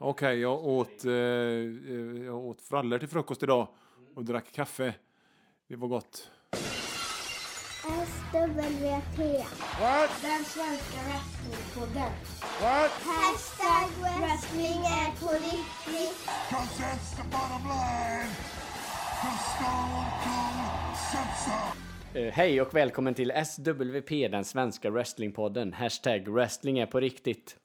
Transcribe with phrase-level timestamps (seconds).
[0.00, 3.68] Okej, jag åt, eh, eh, jag åt frallor till frukost idag
[4.14, 4.94] och drack kaffe.
[5.68, 6.30] Det var gott.
[7.82, 8.34] SWT.
[9.80, 10.10] What?
[10.22, 12.12] Den svenska wrestlingpodden.
[12.60, 12.90] What?
[12.90, 13.88] Hashtag
[14.20, 16.26] wrestling är på riktigt.
[16.50, 18.30] Cause that's the bottom line.
[19.20, 22.18] Cause Stone Cold said so.
[22.18, 25.72] Eh, Hej och välkommen till SWP, den svenska wrestlingpodden.
[25.72, 27.56] Hashtag wrestling är på riktigt.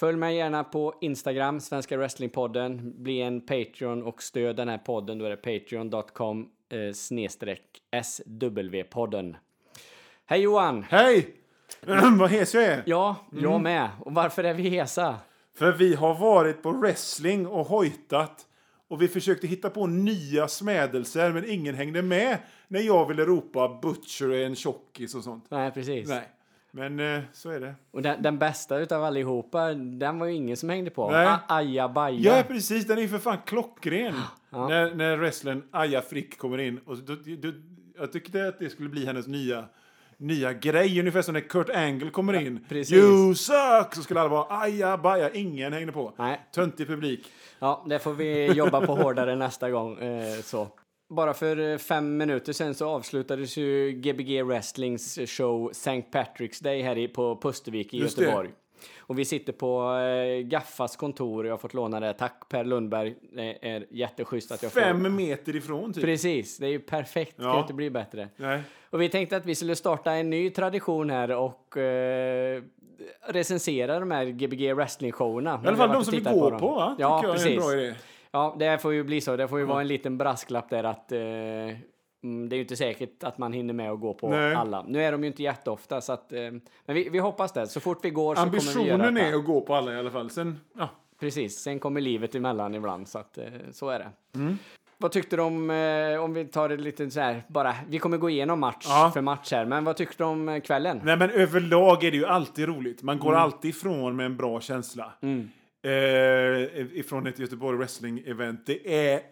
[0.00, 3.02] Följ mig gärna på Instagram, Svenska Wrestlingpodden.
[3.02, 5.18] Bli en Patreon och stöd den här podden.
[5.18, 9.36] Då är det patreon.com eh, snedstreck SW-podden.
[10.26, 10.82] Hej Johan!
[10.82, 11.34] Hej!
[12.18, 12.82] Vad hes jag är.
[12.86, 13.88] Ja, jag med.
[14.00, 15.16] Och varför är vi hesa?
[15.56, 18.46] För vi har varit på wrestling och hojtat.
[18.88, 22.38] Och vi försökte hitta på nya smädelser, men ingen hängde med
[22.68, 25.44] när jag ville ropa Butcher är en tjockis och sånt.
[25.48, 26.08] Nej, precis.
[26.08, 26.28] Nej,
[26.72, 27.74] men eh, så är det.
[27.90, 31.10] Och den, den bästa utav allihopa, den var ju ingen som hängde på.
[31.10, 31.26] Nej.
[31.26, 32.36] A- Aja baja.
[32.36, 32.86] Ja, precis.
[32.86, 34.14] Den är ju för fan klockren.
[34.50, 36.78] När, när wrestlern Aja Frick kommer in.
[36.86, 37.52] Och då, då,
[37.98, 39.64] jag tyckte att det skulle bli hennes nya,
[40.16, 41.00] nya grej.
[41.00, 42.64] Ungefär som när Kurt Angle kommer in.
[42.68, 42.96] precis.
[42.96, 43.94] You suck!
[43.94, 45.30] Så skulle alla vara Aja baja.
[45.30, 46.12] Ingen hängde på.
[46.16, 46.40] Nej.
[46.54, 47.32] Töntig publik.
[47.58, 49.98] Ja, det får vi jobba på hårdare nästa gång.
[49.98, 50.68] Eh, så.
[51.10, 56.02] Bara för eh, fem minuter sen så avslutades ju Gbg Wrestlings show St.
[56.12, 58.22] Patrick's Day här i, på Pustervik i Just det.
[58.22, 58.50] Göteborg.
[58.98, 61.46] Och vi sitter på eh, Gaffas kontor.
[61.46, 62.12] Jag har fått låna det.
[62.12, 63.14] Tack Per Lundberg.
[63.32, 64.80] Det är jätteschysst att jag får...
[64.80, 66.04] Fem meter ifrån typ.
[66.04, 67.36] Precis, det är ju perfekt.
[67.36, 67.56] Det kan Ja.
[67.56, 68.28] ju inte bli bättre.
[68.36, 68.62] Nej.
[68.90, 72.62] Och vi tänkte att vi skulle starta en ny tradition här och eh,
[73.28, 75.60] recensera de här Gbg Wrestling-showerna.
[75.64, 76.96] I alla fall de som vi går på, va?
[76.98, 77.60] Ja, precis.
[78.32, 79.36] Ja, det får ju bli så.
[79.36, 81.78] Det får ju vara en liten brasklapp där att eh, mm,
[82.48, 84.54] det är ju inte säkert att man hinner med att gå på Nej.
[84.54, 84.82] alla.
[84.82, 86.38] Nu är de ju inte jätteofta, så att, eh,
[86.86, 87.66] men vi, vi hoppas det.
[87.66, 89.20] Så fort vi går så kommer vi göra Ambitionen det.
[89.20, 90.30] är att gå på alla i alla fall.
[90.30, 90.88] Sen, ja.
[91.20, 94.08] Precis, sen kommer livet emellan ibland, så att eh, så är det.
[94.38, 94.58] Mm.
[94.98, 98.16] Vad tyckte du om, eh, om vi tar det lite så här, bara, vi kommer
[98.16, 99.10] gå igenom match Ja.
[99.14, 101.00] för match här, men vad tyckte du om eh, kvällen?
[101.04, 103.02] Nej men överlag är det ju alltid roligt.
[103.02, 103.26] Man Mm.
[103.26, 105.12] går alltid ifrån med en bra känsla.
[105.82, 108.66] Eh, ifrån ett Göteborg Wrestling Event.
[108.66, 109.22] Det är...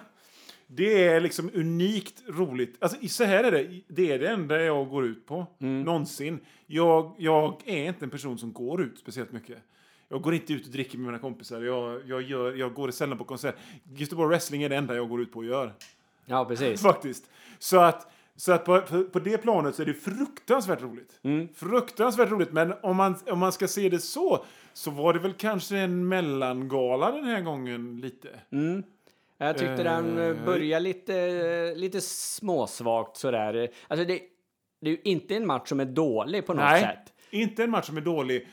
[0.66, 2.76] det är liksom unikt roligt.
[2.80, 3.80] Alltså så här är det.
[3.88, 5.46] Det är det enda jag går ut på.
[5.58, 5.82] Mm.
[5.82, 6.40] Någonsin.
[6.66, 9.58] Jag, jag är inte en person som går ut speciellt mycket.
[10.08, 11.62] Jag går inte ut och dricker med mina kompisar.
[11.62, 13.54] Jag, jag, gör, jag går sällan på konsert.
[13.96, 15.72] Göteborg Wrestling är det enda jag går ut på och gör.
[16.26, 16.82] Ja, precis.
[16.82, 17.30] Faktiskt.
[17.58, 18.80] Så att, så att på,
[19.12, 21.20] på, det planet så är det fruktansvärt roligt.
[21.22, 21.48] Mm.
[21.54, 22.52] Fruktansvärt roligt.
[22.52, 26.08] Men om man, om man ska se det så, så var det väl kanske en
[26.08, 28.28] mellangala den här gången lite.
[29.38, 33.68] Jag tyckte den Eh, eh, började lite, lite småsvagt sådär.
[33.88, 34.20] Alltså det,
[34.80, 37.12] det är ju inte en match som är dålig på något Nej, sätt.
[37.30, 38.48] inte en match som är dålig.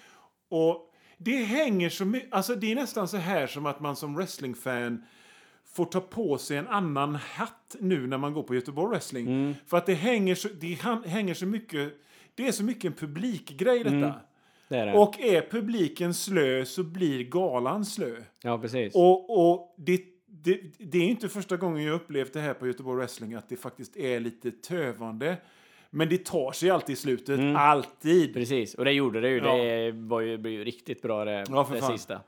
[0.49, 4.15] Och det hänger så mycket, alltså det är nästan så här som att man som
[4.15, 5.03] wrestlingfan
[5.77, 9.27] får ta på sig en annan hatt nu när man går på Göteborg Wrestling.
[9.27, 9.55] Mm.
[9.65, 10.73] För att det hänger så, det
[11.05, 11.93] hänger så mycket,
[12.35, 13.95] det är så mycket en publikgrej detta.
[13.95, 14.11] Mm.
[14.67, 14.93] Det är det.
[14.93, 18.15] Och är publiken slö så blir galan slö.
[18.41, 18.95] ja, precis.
[18.95, 22.97] Och, och det, det, det är inte första gången jag upplevt det här på Göteborg
[22.97, 25.37] Wrestling att det faktiskt är lite tövande.
[25.89, 27.39] Men det tar sig alltid i slutet.
[27.55, 28.33] Alltid.
[28.33, 29.37] Precis, och det gjorde det ju.
[29.37, 29.55] Ja.
[29.55, 32.21] Det var ju, blev ju riktigt bra det, Ja, det sista.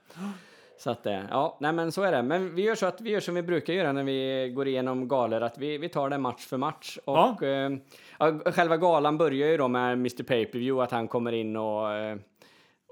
[0.79, 2.23] Så att, eh, ja, nej men så är det.
[2.23, 5.07] Men vi gör så att vi gör som vi brukar göra när vi går igenom
[5.07, 6.97] galor, att vi, vi tar det match för match.
[7.05, 7.31] Ja.
[7.31, 7.71] Och eh,
[8.19, 12.17] ja, själva galan börjar ju då med Mr Pay-Per-View, att han kommer in och, eh,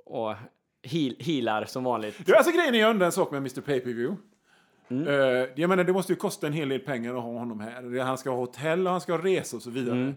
[0.06, 0.36] och
[0.84, 2.22] heal, healar som vanligt.
[2.26, 4.18] Ja, alltså grejen är jag undrar en sak med Mr Pay-Per-View.
[4.90, 5.08] Mm.
[5.08, 8.00] Eh, jag menar, det måste ju kosta en hel del pengar att ha honom här.
[8.00, 9.96] Han ska ha hotell och han ska ha resa och så vidare.
[9.96, 10.16] Mm.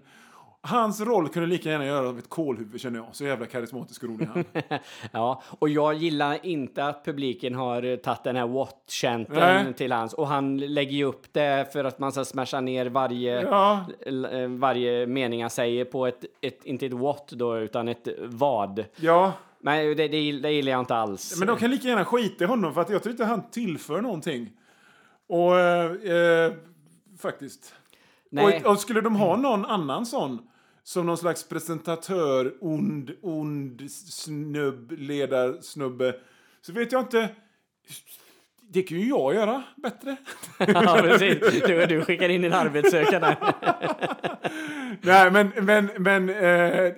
[0.62, 3.06] Hans roll kunde lika gärna göra av ett kålhuvud känner jag.
[3.12, 4.44] Så jävla karismatisk och rolig han.
[5.12, 10.14] Ja, och jag gillar inte att publiken har tagit den här what-chanten till hans.
[10.14, 13.84] Och han lägger ju upp det för att man ska smasha ner varje, Ja.
[14.32, 18.84] eh, varje mening han säger på ett, ett, inte ett what då, utan ett vad.
[18.96, 21.36] ja, Men det, det, det gillar jag inte alls.
[21.38, 24.00] men de kan lika gärna skita i honom för att jag tror inte han tillför
[24.00, 24.50] någonting.
[25.28, 25.90] Och eh,
[26.46, 26.52] eh,
[27.18, 27.74] faktiskt.
[28.36, 30.38] Och, och skulle de ha någon annan sån
[30.82, 36.14] som någon slags presentatör, ond, ond snubb, ledarsnubbe,
[36.60, 37.28] så vet jag inte.
[38.72, 40.16] Det kan ju jag göra bättre.
[40.58, 41.62] ja, precis.
[41.66, 43.36] Du, du skickar in din arbetssökande.
[45.00, 46.92] Nej, men, men, men eh,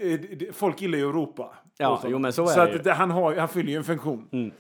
[0.53, 1.55] folk gillar ju att ropa.
[1.79, 2.81] Ja, jo, men så är så det ju.
[2.81, 2.97] Mm.
[2.97, 4.53] han, har, han fyller ju en funktion.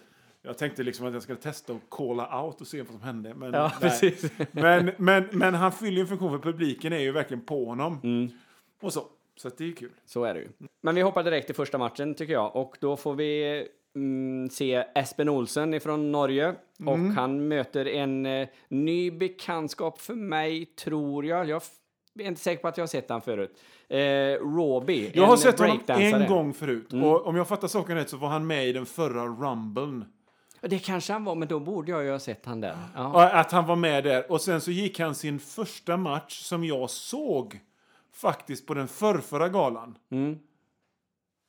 [0.43, 3.35] Jag tänkte liksom att jag skulle testa att calla out och se vad som hände.
[3.35, 3.73] Men, Ja,
[4.53, 8.01] men, men, men han fyller ju en funktion för publiken är ju verkligen på honom.
[8.03, 8.29] Mm.
[8.83, 9.05] Och så.
[9.37, 9.91] Så det är kul.
[10.07, 10.49] Så är det ju.
[10.81, 12.57] Men vi hoppar direkt till första matchen tycker jag.
[12.57, 13.67] Och då får vi
[13.97, 16.55] mm, se Espen Olsen från Norge.
[16.87, 17.17] Och Mm.
[17.17, 21.49] han möter en eh, ny bekantskap för mig, tror jag.
[21.49, 21.63] Jag
[22.19, 23.61] är inte säker på att jag har sett han förut.
[23.89, 23.99] Eh,
[24.57, 26.93] Roby, Jag har sett honom en gång förut.
[26.93, 27.05] Mm.
[27.05, 30.05] Och om jag fattar saken rätt så var han med i den förra Rumblen.
[30.69, 32.77] Det kanske han var, men då borde jag ju ha sett han där.
[32.95, 34.33] Ja, Att han var med där.
[34.33, 37.61] Och sen så gick han sin första match som jag såg
[38.13, 39.99] faktiskt på den förrförra galan.
[40.11, 40.39] Mm.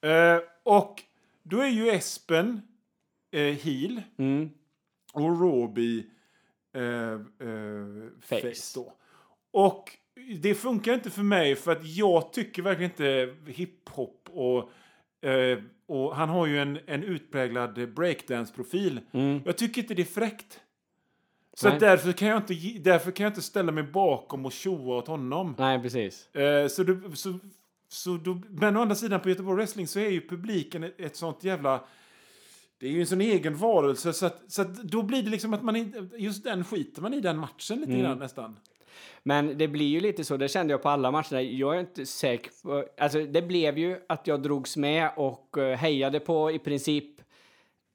[0.05, 1.03] Eh, och
[1.43, 2.61] då är ju Espen
[3.31, 4.49] eh, heel Mm.
[5.13, 6.05] och Roby
[6.75, 6.83] eh,
[7.13, 7.19] eh,
[8.21, 8.41] face.
[8.41, 8.71] Face.
[8.79, 8.93] då.
[9.51, 9.97] Och
[10.41, 14.69] det funkar inte för mig för att jag tycker verkligen inte hiphop och
[15.29, 15.59] eh,
[15.93, 18.99] och han har ju en, en utpräglad breakdance-profil.
[19.45, 20.59] Jag tycker inte det är fräckt.
[21.53, 25.07] Så därför, kan jag inte, därför kan jag inte ställa mig bakom och tjoa åt
[25.07, 25.55] honom.
[25.57, 26.35] Nej, precis.
[26.35, 27.39] Eh, så du, så,
[27.87, 31.15] så då, men å andra sidan på Göteborg Wrestling så är ju publiken ett, ett
[31.15, 31.83] sånt jävla...
[32.77, 35.53] Det är ju en sån egen varelse så att, så att då blir det liksom
[35.53, 36.09] att man inte...
[36.17, 38.59] Just den skiter man i den matchen lite grann nästan.
[39.23, 41.41] Men det blir ju lite så, det kände jag på alla matcherna.
[41.41, 42.85] Jag är inte säker på...
[42.97, 47.05] Alltså, det blev ju att jag drogs med och eh, hejade på i princip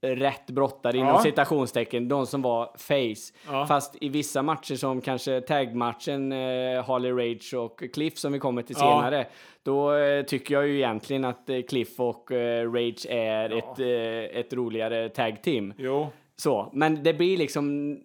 [0.03, 1.23] rätt brottare inom Ja.
[1.23, 3.35] citationstecken, de som var face.
[3.53, 3.67] Ja.
[3.67, 8.63] Fast i vissa matcher som kanske tagmatchen eh, Harley Rage och Cliff som vi kommer
[8.63, 8.81] till Ja.
[9.01, 9.27] senare,
[9.63, 14.41] då eh, tycker jag ju egentligen att eh, Cliff och eh, Rage är ett, eh,
[14.41, 15.75] ett roligare tag team.
[15.79, 16.09] Jo.
[16.37, 17.97] Så, men det blir liksom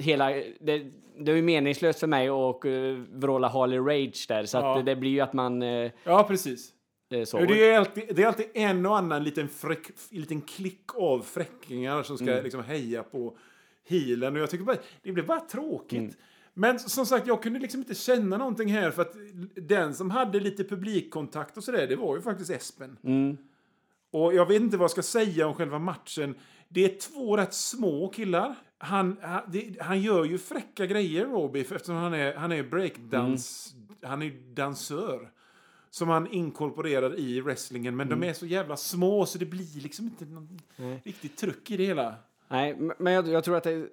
[0.00, 0.30] hela...
[0.60, 0.82] Det,
[1.20, 4.78] det är ju meningslöst för mig att uh, vråla Harley Rage där, så Ja.
[4.78, 5.62] att det blir ju att man...
[5.62, 6.72] eh, Ja, precis.
[7.10, 7.38] eh, så.
[7.38, 12.02] Det är, alltid, det är alltid en och annan liten, fräck, liten klick av fräckingar
[12.02, 13.36] som ska liksom heja på
[13.88, 14.36] healen.
[14.36, 16.16] Och jag tycker bara, det blir bara tråkigt.
[16.54, 19.12] Men som sagt, jag kunde liksom inte känna någonting här för att
[19.54, 22.96] den som hade lite publikkontakt och sådär, det var ju faktiskt Espen.
[24.12, 26.34] Och jag vet inte vad jag ska säga om själva matchen.
[26.68, 28.54] Det är två rätt små killar.
[28.78, 32.62] Han, han, det, han gör ju fräcka grejer, Robbie, för eftersom han är, han är
[32.62, 33.74] breakdance...
[34.02, 35.30] Han är dansör.
[35.90, 37.96] Som han inkorporerar i wrestlingen.
[37.96, 40.60] Men de är så jävla små så det blir liksom inte någon
[41.04, 42.14] riktigt tryck i det hela.
[42.48, 43.86] Nej, men jag, jag tror att det,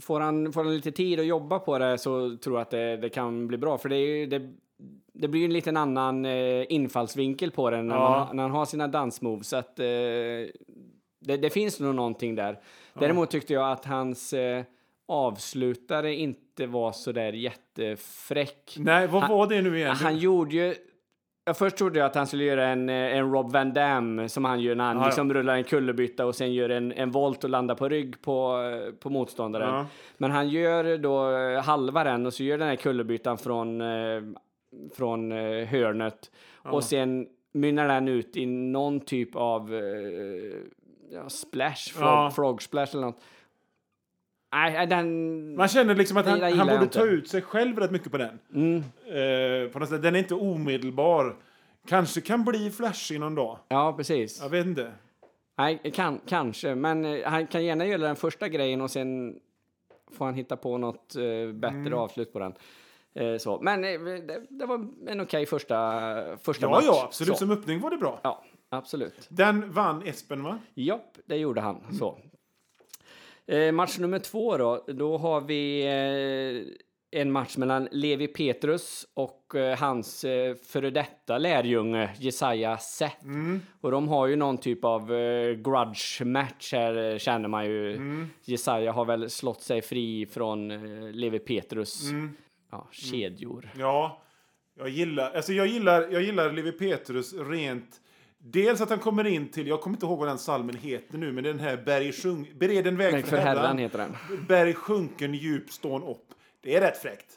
[0.00, 2.96] får, han, får han lite tid att jobba på det så tror jag att det,
[2.96, 3.78] det kan bli bra.
[3.78, 4.52] För det, är det,
[5.12, 8.10] det blir ju en liten annan eh, infallsvinkel på det när, Ja.
[8.26, 9.48] man, när han har sina dansmoves.
[9.48, 9.86] Så att, eh,
[11.20, 12.58] det, det finns nog någonting där.
[12.94, 14.64] Däremot tyckte jag att hans eh,
[15.08, 18.76] avslutare inte var så där jättefräck.
[18.78, 19.96] Nej, vad Han- var det nu igen?
[19.96, 20.74] Han gjorde ju...
[21.44, 24.44] Jag först trodde jag att han skulle göra en, eh, en Rob Van Dam som
[24.44, 25.06] han gör när han Ja, ja.
[25.06, 28.62] liksom rullar en kullerbytta och sen gör en, en volt och landar på rygg på,
[28.86, 29.74] eh, på motståndaren.
[29.74, 29.86] Ja.
[30.16, 33.82] Men han gör då eh, halva den och så gör den här kullerbyttan från,
[34.96, 35.32] från
[35.66, 36.30] hörnet
[36.62, 39.70] och sen mynnar den ut i någon typ av
[41.10, 42.30] ja, splash, frog, Ja.
[42.30, 43.20] frog splash eller något.
[44.52, 45.56] Nej, den...
[45.56, 48.38] Man känner liksom att han, han borde ta ut sig själv rätt mycket på den.
[49.06, 50.02] Eh, på något sätt.
[50.02, 51.36] Den är inte omedelbar.
[51.88, 53.58] Kanske kan bli flashig någon dag.
[53.68, 54.40] Ja, precis.
[54.42, 54.92] Jag vet inte.
[55.58, 59.38] Nej, kan, kanske, men eh, han kan gärna göra den första grejen och sen
[60.12, 61.94] får han hitta på något eh, bättre Mm.
[61.94, 62.54] avslut på den.
[63.40, 63.58] Så.
[63.62, 65.76] Men det, det var en okej första,
[66.42, 66.84] första Ja, match.
[66.86, 67.32] ja, absolut.
[67.32, 67.38] Så.
[67.38, 68.20] Som öppning var det bra.
[68.22, 69.26] Ja, absolut.
[69.28, 70.58] Den vann Espen, va?
[70.74, 71.96] Japp, det gjorde han.
[71.98, 72.18] Så.
[73.46, 79.54] Eh, match nummer två då, då har vi eh, en match mellan Levi Petrus och
[79.54, 83.26] eh, hans eh, före detta lärjunge Jesaja Seth.
[83.80, 88.00] Och de har ju någon typ av eh, grudge match här eh, känner man ju.
[88.44, 92.02] Jesaja har väl slått sig fri från eh, Levi Petrus
[92.70, 93.70] ja, kedjor.
[93.78, 94.22] Ja.
[94.78, 98.00] Jag gillar, alltså jag gillar, jag gillar Levi Petrus rent...
[98.52, 101.32] Dels att han kommer in till, jag kommer inte ihåg vad den salmen heter nu,
[101.32, 103.78] men den här berg sjung, bered en väg för, för Herren.
[103.78, 104.16] Heter den.
[104.48, 106.24] Berg sjunken djup stån upp.
[106.60, 107.34] Det är rätt fräckt.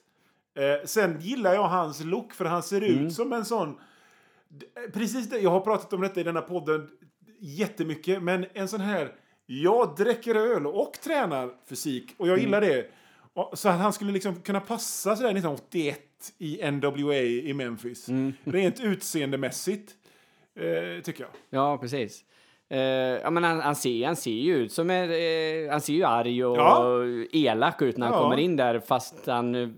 [0.58, 3.06] Eh, sen gillar jag hans look, för han ser Mm.
[3.08, 3.70] ut som en sån...
[3.70, 6.90] Eh, Precis det, jag har pratat om detta i denna podden
[7.40, 9.12] jättemycket, men en sån här...
[9.46, 12.46] Jag dricker öl och tränar fysik, och jag Mm.
[12.46, 12.88] gillar det.
[13.54, 16.00] Så att han skulle liksom kunna passa sådär 1981
[16.38, 18.10] i NWA i Memphis.
[18.10, 18.34] Mm.
[18.44, 19.92] Rent utseendemässigt,
[20.56, 21.30] eh, tycker jag.
[21.50, 22.24] Ja, precis.
[22.70, 25.94] Eh, ja, men han, han, ser, han ser ju ut som en, eh, han ser
[25.94, 27.04] ju arg och Ja.
[27.32, 28.24] elak ut när han Ja.
[28.24, 29.70] kommer in där fast han eh,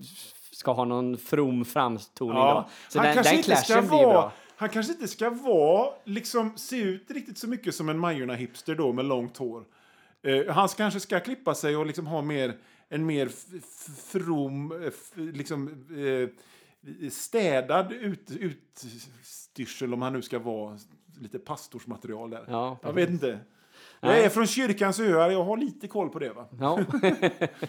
[0.52, 2.70] ska ha någon from framtoning Ja.
[2.90, 4.32] Så han den, kanske den inte ska vara, bra.
[4.56, 8.94] Han kanske inte ska vara, liksom, se ut riktigt så mycket som en Majorna-hipster då
[8.94, 9.64] med långt hår.
[10.24, 12.54] Eh, han kanske ska klippa sig och liksom ha mer,
[12.90, 13.30] en mer
[14.12, 16.30] from, eh, liksom, eh,
[17.12, 20.78] städad ut, utstyrsel om han nu ska vara
[21.22, 22.44] lite pastorsmaterial där.
[22.48, 23.40] Ja, jag vet inte.
[24.00, 26.46] Jag är från kyrkans öar, jag har lite koll på det va.
[26.60, 26.80] Ja.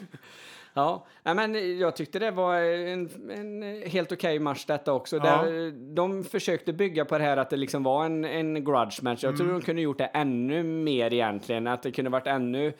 [0.75, 5.17] ja, men jag tyckte det var en, en helt okej match detta också.
[5.17, 5.23] Ja.
[5.23, 9.23] Där de försökte bygga på det här att det liksom var en, en grudge match.
[9.23, 9.39] Jag Mm.
[9.39, 11.67] tror de kunde gjort det ännu mer egentligen.
[11.67, 12.73] Att det kunde varit ännu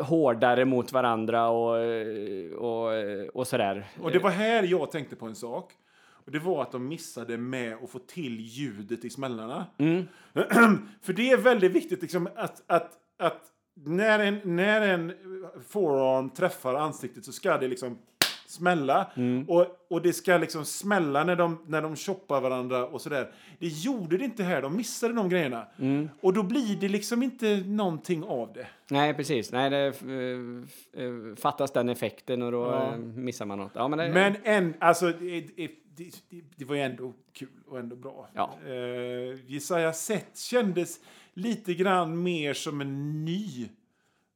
[0.00, 2.92] hårdare mot varandra och, eh, och,
[3.34, 3.86] och sådär.
[4.00, 5.72] Och det var här jag tänkte på en sak.
[6.26, 9.66] Och det var att de missade med att få till ljudet i smällarna.
[11.02, 13.42] För det är väldigt viktigt liksom, att, att, att
[13.84, 15.12] när, en, när en
[15.68, 17.98] forearm träffar ansiktet så ska det liksom
[18.46, 19.10] smälla.
[19.48, 23.32] Och, och det ska liksom smälla när de, när de choppar varandra och sådär.
[23.58, 25.66] Det gjorde det inte här, de missade de grejerna.
[26.20, 28.66] Och då blir det liksom inte någonting av det.
[28.90, 29.52] Nej, precis.
[29.52, 32.92] Nej, det eh, eh, fattas den effekten och då Ja.
[32.92, 33.72] eh, missar man något.
[33.74, 35.40] Ja, men det, Men en, alltså, det,
[35.96, 36.10] det,
[36.56, 38.28] det, var ju ändå kul och ändå bra.
[38.34, 38.54] Ja.
[38.66, 41.00] Uh, Jesaja Seth kändes
[41.34, 43.68] lite grann mer som en ny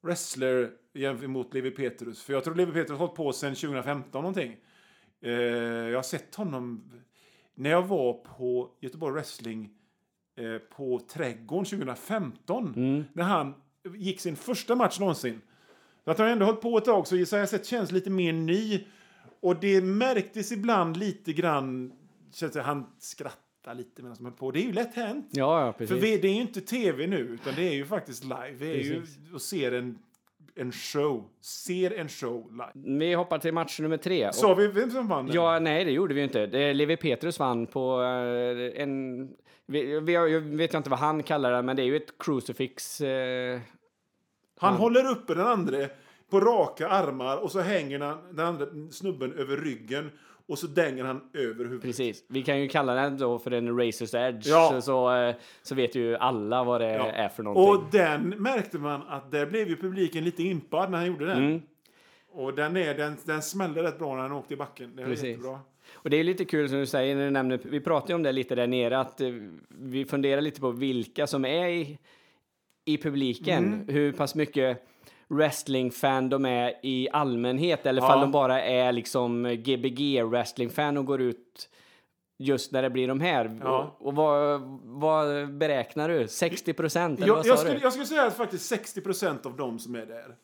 [0.02, 2.22] wrestler jämfört mot Levi Petrus.
[2.22, 4.56] För jag tror Levi Petrus har hållit på sedan 2015 någonting.
[5.22, 6.90] Eh, jag har sett honom
[7.54, 9.70] när jag var på Göteborg Wrestling
[10.36, 12.72] eh, på Trädgården 2015.
[13.12, 13.54] När han
[13.96, 15.40] gick sin första match någonsin.
[16.04, 18.32] Så att han har ändå hållit på ett tag så Jesaja Seth känns lite mer
[18.32, 18.86] ny.
[19.40, 21.92] Och det märktes ibland lite grann,
[22.32, 24.50] känns det, han skrattar lite medan han höll på.
[24.50, 25.28] Det är ju lätt hänt.
[25.30, 26.02] ja, ja, För precis.
[26.04, 28.52] vi, det är ju inte tv nu, utan det är ju faktiskt live.
[28.58, 29.32] Vi är ju Precis.
[29.32, 29.98] och ser en,
[30.60, 31.24] en show.
[31.40, 32.98] Ser en show live.
[32.98, 34.32] Vi hoppar till match nummer tre.
[34.32, 35.26] Sa vi vem som vann?
[35.26, 35.34] den?
[35.34, 36.72] Ja, nej, det gjorde vi inte.
[36.72, 39.28] Levi Petrus vann på eh, en...
[39.66, 43.00] Vi, vi, jag vet inte vad han kallar det, men det är ju ett crucifix.
[43.00, 43.60] Eh,
[44.56, 45.78] Han håller uppe den andra
[46.30, 50.10] på raka armar och så hänger han, den andra snubben över ryggen
[50.50, 51.82] och så dänger han över huvudet.
[51.82, 52.24] precis.
[52.28, 54.70] Vi kan ju kalla den då för en Razors Edge, Ja.
[54.74, 57.06] så, så, eh, så vet ju alla vad det Ja.
[57.10, 57.74] är för någonting.
[57.84, 61.38] Och den märkte man att där blev ju publiken lite impad när han gjorde den.
[61.44, 61.62] Mm.
[62.32, 64.96] Och den, är, den, den smällde rätt bra när han åkte i backen.
[64.96, 65.24] Det var Precis.
[65.28, 65.58] jättebra.
[65.92, 68.32] Och det är lite kul som du säger när du nämner, vi pratade om det
[68.32, 69.28] lite där nere, att eh,
[69.68, 71.98] vi funderar lite på vilka som är i,
[72.84, 73.88] i publiken, Mm.
[73.88, 74.86] hur pass mycket
[75.30, 78.16] wrestling-fan de är i allmänhet, eller Ja.
[78.20, 81.68] de bara är liksom gbg wrestling-fan och går ut
[82.38, 83.58] just när det blir de här.
[83.62, 83.96] Ja.
[84.00, 86.28] Och, och vad, vad beräknar du?
[86.28, 87.20] 60 procent?
[87.20, 90.34] Jag, jag, skulle, jag skulle säga att faktiskt 60% av de som är där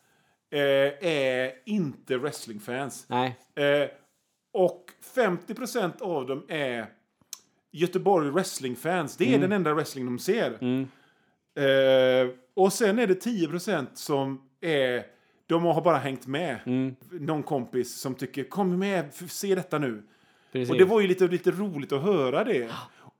[0.50, 3.07] eh, är inte wrestlingfans.
[3.09, 3.88] Nej, Eh,
[4.52, 6.87] och 50% av dem är
[7.73, 9.16] Göteborg wrestlingfans.
[9.16, 9.40] Det är Mm.
[9.40, 10.50] den enda wrestling de ser.
[11.59, 15.06] Eh, och sen är det 10% som är
[15.46, 16.58] de har bara hängt med.
[16.66, 16.94] Mm.
[17.11, 20.02] Någon kompis som tycker kom med, se detta nu.
[20.52, 20.70] precis.
[20.70, 22.70] Och det var ju lite, lite roligt att höra det.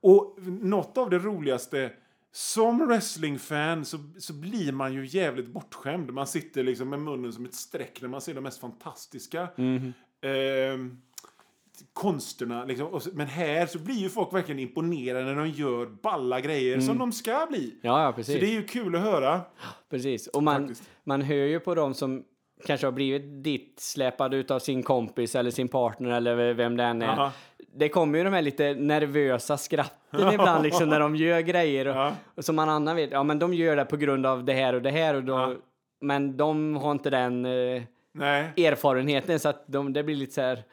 [0.01, 1.91] Och något av det roligaste,
[2.31, 6.13] som wrestlingfan så, så blir man ju jävligt bortskämd.
[6.13, 9.93] Man sitter liksom med munnen som ett streck när man ser de mest fantastiska Mhm.
[10.21, 11.01] ehm,
[11.93, 12.65] konsterna.
[12.65, 12.99] Liksom.
[12.99, 16.97] Så, men här så blir ju folk verkligen imponerade när de gör balla grejer som
[16.97, 17.75] de ska bli.
[17.81, 18.39] Ja, ja, Så precis.
[18.39, 19.41] det är ju kul att höra.
[19.89, 20.89] Precis, och man, Faktiskt.
[21.03, 22.23] man hör ju på dem som
[22.65, 27.01] kanske har blivit dit släpade utav sin kompis eller sin partner eller vem det än
[27.01, 27.07] är.
[27.07, 27.31] Aha.
[27.75, 31.87] Det kommer ju de här lite nervösa skratten ibland liksom när de gör grejer.
[31.87, 32.13] Och, Ja.
[32.35, 34.73] och som man annan vet, ja men de gör det på grund av det här
[34.73, 35.53] och det här och då, Ja.
[36.01, 37.83] men de har inte den eh,
[38.57, 40.63] erfarenheten så att de, det blir lite så här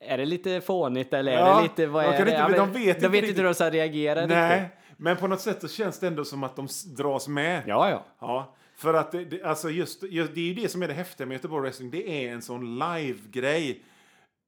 [0.00, 2.30] är det lite fånigt eller är Ja, det lite, vad är det?
[2.30, 3.38] inte- de vet inte de vet inte riktigt.
[3.38, 4.36] hur de ska reagera riktigt.
[4.36, 4.68] Nej.
[4.96, 7.62] Men på något sätt så känns det ändå som att de dras med.
[7.66, 8.04] Ja, ja.
[8.20, 11.26] Ja, för att det, alltså just, just, det är ju det som är det häftiga
[11.26, 11.90] med Göteborg Wrestling.
[11.90, 13.82] Det är en sån live-grej.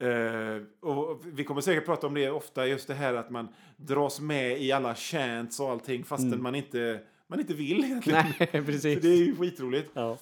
[0.03, 4.21] Eh, och vi kommer säkert prata om det ofta, just det här att man dras
[4.21, 8.25] med i alla chants och allting fastän man, inte, man inte vill egentligen.
[8.39, 8.95] Nej, precis.
[8.95, 9.91] Så det är ju skitroligt.
[9.95, 10.17] Ja.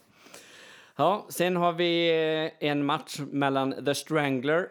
[0.96, 2.08] ja, sen har vi
[2.60, 4.68] eh, en match mellan The Strangler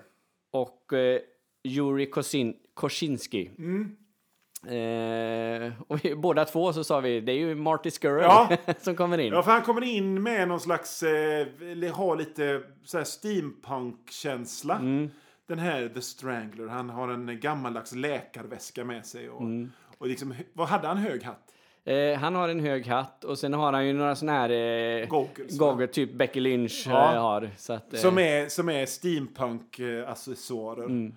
[0.52, 1.20] och eh,
[1.68, 3.52] Yuri Kosin Kosinski.
[3.58, 3.96] Mm.
[4.68, 8.50] Eh, och vi, båda två så sa vi, det är ju Marty Scurll Ja.
[8.80, 9.34] som kommer in.
[9.34, 11.48] Ja, för han kommer in med någon slags, eh,
[11.94, 12.62] har lite
[13.06, 14.76] steampunk-känsla.
[14.76, 15.10] Mm.
[15.48, 19.30] Den här The Strangler, han har en gammaldags läkarväska med sig.
[19.30, 19.72] Och, Mm.
[19.98, 21.49] och liksom, vad hade han hög hatt?
[21.90, 25.08] Eh, han har en hög hatt och sen har han ju några såna här eh,
[25.58, 27.14] Goggles, typ Becky Lynch Ja.
[27.14, 27.50] eh, har.
[27.58, 30.86] Så att, eh, Som är, som är steampunk-accessoarer.
[30.86, 31.14] Mm.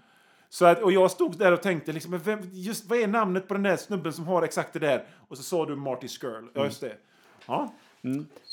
[0.49, 3.55] Så att, och jag stod där och tänkte, liksom, vem, just, vad är namnet på
[3.55, 5.05] den där snubben som har exakt det där?
[5.29, 6.37] Och så sa du Marty Skrull.
[6.39, 6.51] Mm.
[6.55, 6.97] Ja, just det.
[7.47, 7.75] Ja.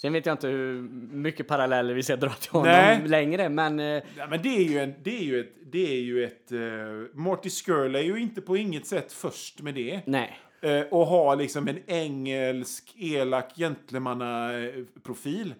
[0.01, 3.07] Sen vet jag inte hur mycket paralleller vi ska dra till honom Nej.
[3.07, 3.85] längre, men eh,
[4.17, 5.53] ja men det är ju, en, det är ju ett...
[5.71, 9.75] Det är ju ett uh, Marty Skrull är ju inte på inget sätt först med
[9.75, 10.01] det.
[10.05, 10.39] nej.
[10.61, 15.53] Eh, och har liksom en engelsk, elak gentlemannaprofil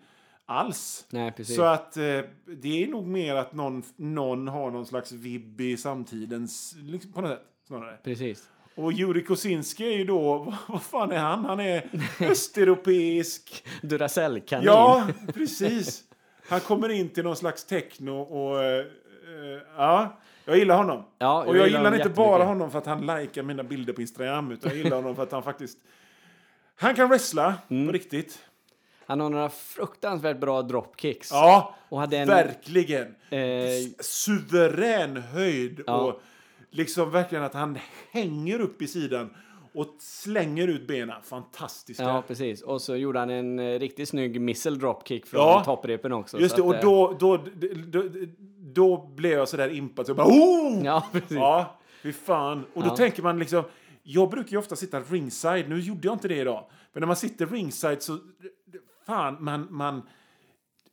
[0.46, 1.06] alls.
[1.10, 1.46] Nej.
[1.46, 2.04] Så att eh,
[2.46, 7.22] det är nog mer att någon, någon har någon slags vibb i samtidens, liksom, på
[7.22, 7.98] något sätt, snarare.
[8.04, 8.50] Precis.
[8.76, 11.46] Och Juri Kosinski är ju då, vad, vad fan är han?
[11.46, 11.90] Han är
[12.20, 13.66] östeuropeisk.
[13.82, 14.66] Duracell-kanin.
[14.66, 16.04] Ja, precis.
[16.50, 21.04] Han kommer in till någon slags techno och eh, eh, ja, jag gillar honom.
[21.18, 24.02] Ja, och jag gillar gillar inte bara honom för att han likar mina bilder på
[24.02, 25.78] Instagram, utan jag gillar honom för att han faktiskt
[26.76, 27.88] han kan wrestla Mm.
[27.88, 28.40] på riktigt.
[29.06, 31.32] Han har några fruktansvärt bra dropkicks.
[31.32, 33.16] Ja, Och hade en- verkligen.
[33.30, 33.40] Eh,
[34.00, 35.98] Suverän höjd Ja.
[36.02, 36.22] och
[36.72, 37.78] liksom verkligen att han
[38.12, 39.30] hänger upp i sidan
[39.74, 41.22] och slänger ut benen.
[41.24, 42.00] Fantastiskt.
[42.00, 42.62] ja, precis.
[42.62, 45.64] Och så gjorde han en eh, riktigt snygg missile dropkick från Ja.
[45.66, 46.40] topprepen också.
[46.40, 48.04] Just så det, och att, då, då, då, då,
[48.74, 50.86] då blev jag sådär impad så jag bara oh!
[50.86, 51.32] Ja, precis.
[51.32, 52.66] Ja, fy fan.
[52.74, 52.96] Och då Ja.
[52.96, 53.64] tänker man liksom,
[54.04, 56.66] jag brukar ju ofta sitta ringside, nu gjorde jag inte det idag.
[56.94, 58.18] Men när man sitter ringside så,
[59.06, 60.02] fan, man, man,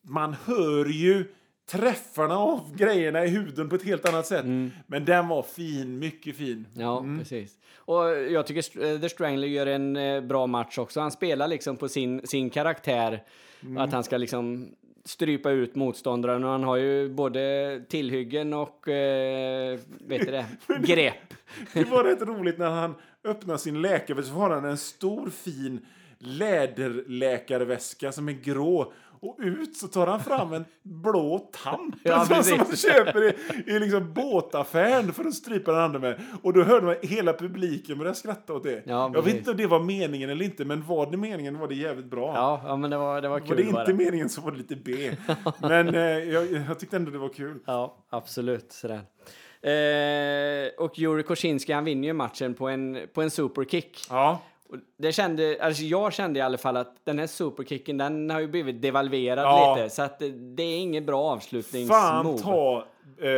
[0.02, 1.24] man hör ju
[1.70, 4.44] träffarna av grejerna i huden på ett helt annat sätt.
[4.86, 6.66] Men den var fin, mycket fin.
[6.74, 6.80] Mm.
[6.86, 7.58] Ja, precis.
[7.76, 11.00] Och jag tycker eh, The Strangler gör en eh, bra match också.
[11.00, 13.22] Han spelar liksom på sin, sin karaktär.
[13.62, 13.78] Mm.
[13.78, 14.68] Att han ska liksom
[15.08, 16.44] strypa ut motståndaren.
[16.44, 20.46] Och han har ju både tillhyggen och eh, vet du det,
[20.86, 21.34] grepp.
[21.72, 22.94] Det var rätt roligt när han
[23.24, 25.86] öppnar sin läkarväska så har han en stor fin
[26.18, 28.92] läderläkarväska som är grå.
[29.20, 33.34] Och ut så tar han fram en blå tant Ja, som, som man köper i,
[33.66, 36.20] i liksom båtaffären för att strypa den andra med.
[36.42, 38.82] Och då hörde man hela publiken börja skratta åt det.
[38.86, 41.68] Ja, jag vet inte om det var meningen eller inte, men var det meningen var
[41.68, 42.32] det jävligt bra.
[42.34, 43.94] Ja, ja men det var, det var var kul det inte bara.
[43.94, 45.10] meningen så var det lite B.
[45.60, 47.58] Men eh, jag, jag tyckte ändå det var kul.
[47.66, 48.72] Ja, absolut.
[48.72, 49.00] Sådär.
[49.62, 54.06] Eh, och Juri Kosinski han vinner ju matchen på en, på en superkick.
[54.10, 58.30] Ja, Och det kände, alltså jag kände i alla fall att den här superkicken den
[58.30, 59.76] har ju blivit devalverad Ja.
[59.76, 59.90] lite.
[59.94, 62.38] Så att det, det är ingen bra fan avslutningsmove.
[62.38, 62.86] ta
[63.20, 63.28] eh,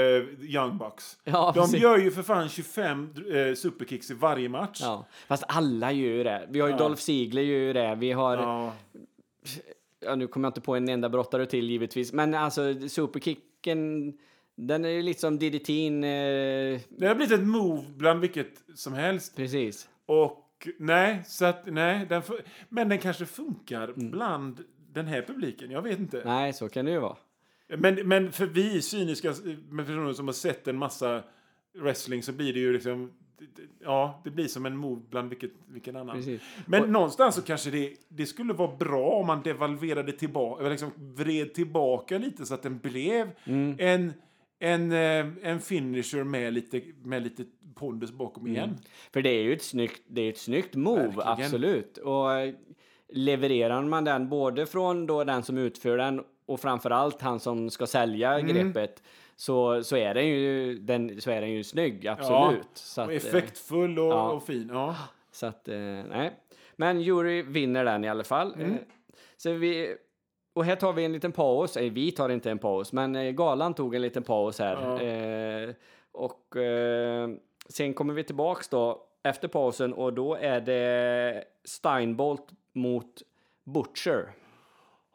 [0.55, 1.19] Young Bucks.
[1.25, 1.81] Ja, De precis.
[1.81, 3.14] gör ju för fan 25
[3.49, 4.79] eh, superkicks i varje match.
[4.83, 6.47] Ja, fast alla gör ju det.
[6.51, 6.79] Vi har ju Ja.
[6.79, 7.95] Dolph Ziggler gör ju det.
[7.95, 8.73] Vi har, ja.
[10.01, 10.14] Ja.
[10.14, 14.12] nu kommer jag inte på en enda brottare till givetvis, men alltså superkicken,
[14.57, 18.93] den är ju lite som DDT, eh, Det har blivit ett move bland vilket som
[18.95, 19.37] helst.
[19.37, 19.88] precis.
[20.07, 20.45] Och
[20.79, 22.07] nej, så att nej.
[22.09, 22.23] Den
[22.68, 24.11] men den kanske funkar Mm.
[24.11, 25.71] bland den här publiken.
[25.71, 26.23] Jag vet inte.
[26.25, 27.16] Nej, så kan det ju vara.
[27.79, 29.35] Men, men för vi cyniska
[29.71, 31.23] med personer som har sett en massa
[31.75, 33.11] wrestling så blir det ju liksom
[33.81, 36.16] Ja, det blir som en move bland vilket, vilken annan.
[36.16, 36.42] Precis.
[36.66, 40.90] Men Och- någonstans så kanske det, det skulle vara bra om man devalverade tillbaka, liksom
[40.97, 43.75] vred tillbaka lite så att den blev Mm.
[43.79, 44.12] en,
[44.59, 47.44] en, eh, en finisher med lite, med lite
[47.79, 48.77] pondus bakom igen.
[49.12, 51.29] För det är ju ett snyggt, det är ett snyggt move, Verkligen.
[51.29, 51.97] absolut.
[51.99, 52.55] Och eh,
[53.12, 57.87] levererar man den både från då den som utför den och framförallt han som ska
[57.87, 58.47] sälja Mm.
[58.55, 59.03] greppet
[59.37, 62.69] så, så, är den ju, den, så är den ju snygg, absolut.
[62.75, 64.31] så Och att, eh, effektfull och, ja.
[64.31, 64.71] och fin.
[64.73, 64.97] Ja.
[65.33, 65.77] Så att, eh,
[66.11, 66.31] nej.
[66.77, 68.55] Men Jury vinner den i alla fall.
[68.55, 68.77] Mm.
[69.37, 69.97] Så vi,
[70.53, 71.77] och här tar vi en liten paus.
[71.77, 74.75] Vi tar inte en paus, men galan tog en liten paus här.
[74.83, 75.01] Ja.
[75.03, 75.75] Eh,
[76.12, 77.29] och eh,
[77.69, 83.23] sen kommer vi tillbaks då efter pausen och då är det Steinbolt mot
[83.65, 84.33] Butcher.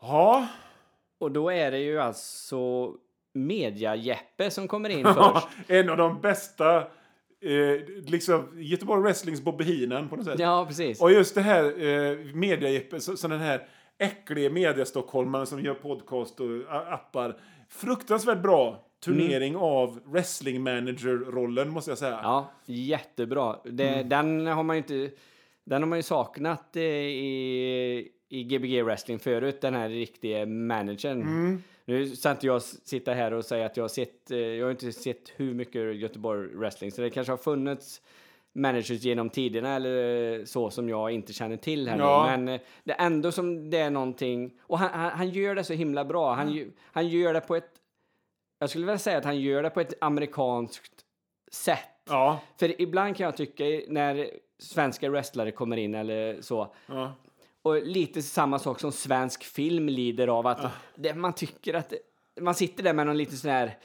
[0.02, 0.48] ja.
[1.18, 2.92] Och då är det ju alltså
[3.34, 5.48] Media-Jeppe som kommer in först.
[5.68, 10.40] en av de bästa, eh, liksom Göteborg Wrestlings Bobby Heenan på något sätt.
[10.40, 11.02] Ja, precis.
[11.02, 16.40] Och just det här eh, media så, så den här äckliga mediastockholmaren som gör podcast
[16.40, 16.48] och
[16.94, 17.40] appar.
[17.70, 22.20] Fruktansvärt bra turnering av wrestling manager-rollen måste jag säga.
[22.24, 23.56] Ja, jättebra.
[23.64, 24.10] Det, Mm.
[24.10, 25.16] Den har man ju inte...
[25.66, 31.22] Den har man ju saknat eh, i, i Gbg wrestling förut, den här riktiga managern.
[31.22, 31.64] Mm.
[31.86, 34.72] Nu ska inte jag sitta här och säga att jag har sett, eh, jag har
[34.72, 38.02] inte sett hur mycket Göteborg wrestling, så det kanske har funnits
[38.54, 42.26] managers genom tiderna eller så som jag inte känner till här Ja.
[42.38, 42.44] nu.
[42.44, 45.64] Men eh, det är ändå som det är någonting, och han, han, han gör det
[45.64, 46.34] så himla bra.
[46.34, 47.70] Han, ju- han gör det på ett,
[48.64, 50.94] jag skulle vilja säga att han gör det på ett amerikanskt
[51.52, 51.80] sätt.
[52.10, 57.14] Ja, För ibland kan jag tycka när svenska wrestlare kommer in eller så, ja.
[57.62, 61.94] och lite samma sak som svensk film lider av att det, man tycker att
[62.42, 63.78] man sitter där med någon lite sån här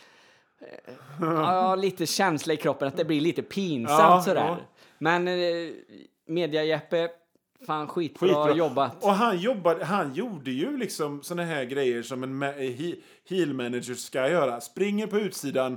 [0.61, 4.47] eh, ja, lite känsla i kroppen att det blir lite pinsamt Ja, sådär.
[4.47, 4.57] ja.
[4.99, 5.71] Men eh,
[6.27, 7.09] Media-Jeppe
[7.67, 8.57] Fan, skitbra, Skitbra.
[8.57, 9.05] jobbat.
[9.05, 12.97] Och han, jobbade, han gjorde ju liksom såna här grejer som en he-
[13.29, 14.61] heel manager ska göra.
[14.61, 15.77] Springer på utsidan,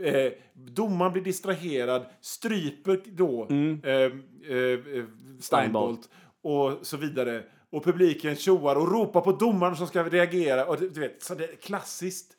[0.00, 4.62] eh, domaren blir distraherad, stryper då eh, eh,
[4.98, 5.04] eh,
[5.40, 6.08] Steinbolt
[6.42, 7.42] och så vidare.
[7.70, 10.64] Och publiken tjoar och ropar på domaren som ska reagera.
[10.66, 12.36] Och du vet, så det är klassiskt.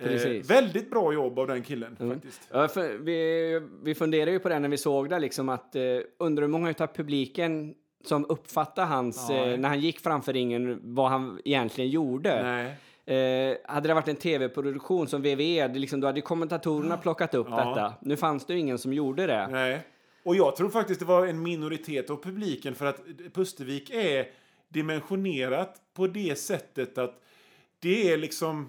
[0.00, 2.40] Eh, väldigt bra jobb av den killen faktiskt.
[2.52, 2.68] Ja,
[3.00, 5.82] vi, vi funderade ju på det när vi såg det, liksom att eh,
[6.18, 11.10] undrar hur många av publiken som uppfattade hans, eh, när han gick framför ringen, vad
[11.10, 12.42] han egentligen gjorde.
[12.42, 12.76] Nej.
[13.08, 15.36] Eh, hade det varit en tv-produktion som det
[15.78, 17.94] liksom, då hade kommentatorerna plockat upp detta.
[18.00, 19.48] Nu fanns det ju ingen som gjorde det.
[19.48, 19.86] Nej.
[20.22, 23.00] Och jag tror faktiskt det var en minoritet av publiken för att
[23.34, 24.26] Pustervik är
[24.68, 27.22] dimensionerat på det sättet att
[27.78, 28.68] det är liksom...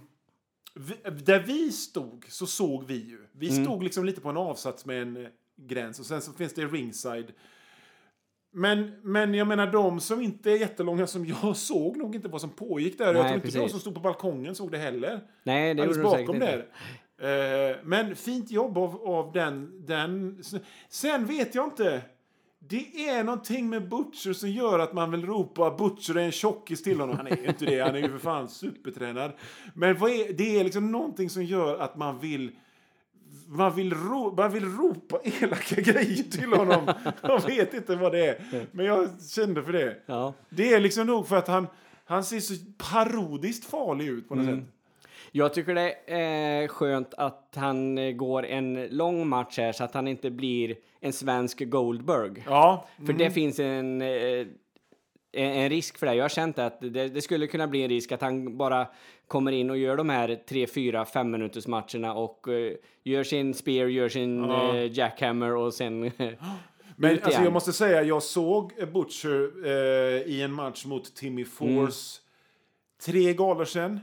[1.23, 3.19] Där vi stod så såg vi ju.
[3.31, 6.53] Vi stod liksom lite på en avsats med en eh, gräns och sen så finns
[6.53, 7.31] det ringside.
[8.51, 12.41] Men, men jag menar de som inte är jättelånga som jag såg nog inte vad
[12.41, 13.05] som pågick där.
[13.05, 15.97] jag Nej, tror inte de som stod på balkongen såg det heller Nej, det gjorde
[15.97, 16.63] de bakom inte.
[17.17, 17.69] där.
[17.71, 20.43] Eh, men fint jobb av, av den, den.
[20.89, 22.01] Sen vet jag inte.
[22.59, 26.83] Det är någonting med Butcher som gör att man vill ropa Butcher är en tjockis
[26.83, 27.17] till honom.
[27.17, 29.31] Han är ju inte det, han är ju för fan supertränad.
[29.73, 32.51] Men är, det är liksom någonting som gör att man vill
[33.51, 36.93] man vill, ro, man vill ropa elaka grejer till honom.
[37.21, 39.95] Jag vet inte vad det är, men jag kände för det.
[40.05, 40.33] Ja.
[40.49, 41.67] Det är liksom nog för att han,
[42.05, 42.53] han ser så
[42.91, 44.59] parodiskt farlig ut på något Mm.
[44.59, 44.69] sätt.
[45.31, 50.07] Jag tycker det är skönt att han går en lång match här så att han
[50.07, 52.43] inte blir en svensk Goldberg.
[52.45, 54.47] Ja, För det finns en, eh,
[55.31, 56.13] en risk för det.
[56.15, 58.87] Jag har känt att det, det skulle kunna bli en risk att han bara
[59.27, 63.53] kommer in och gör de här 3, 4, 5 minuters matcherna och eh, gör sin
[63.53, 64.75] spear, gör sin Ja.
[64.75, 66.11] eh, jackhammer och sen
[66.95, 67.43] Men alltså, igen.
[67.43, 71.75] jag måste säga, jag såg Butcher eh, i en match mot Timmy Mm.
[71.85, 72.21] Force
[73.05, 73.99] tre galor sedan.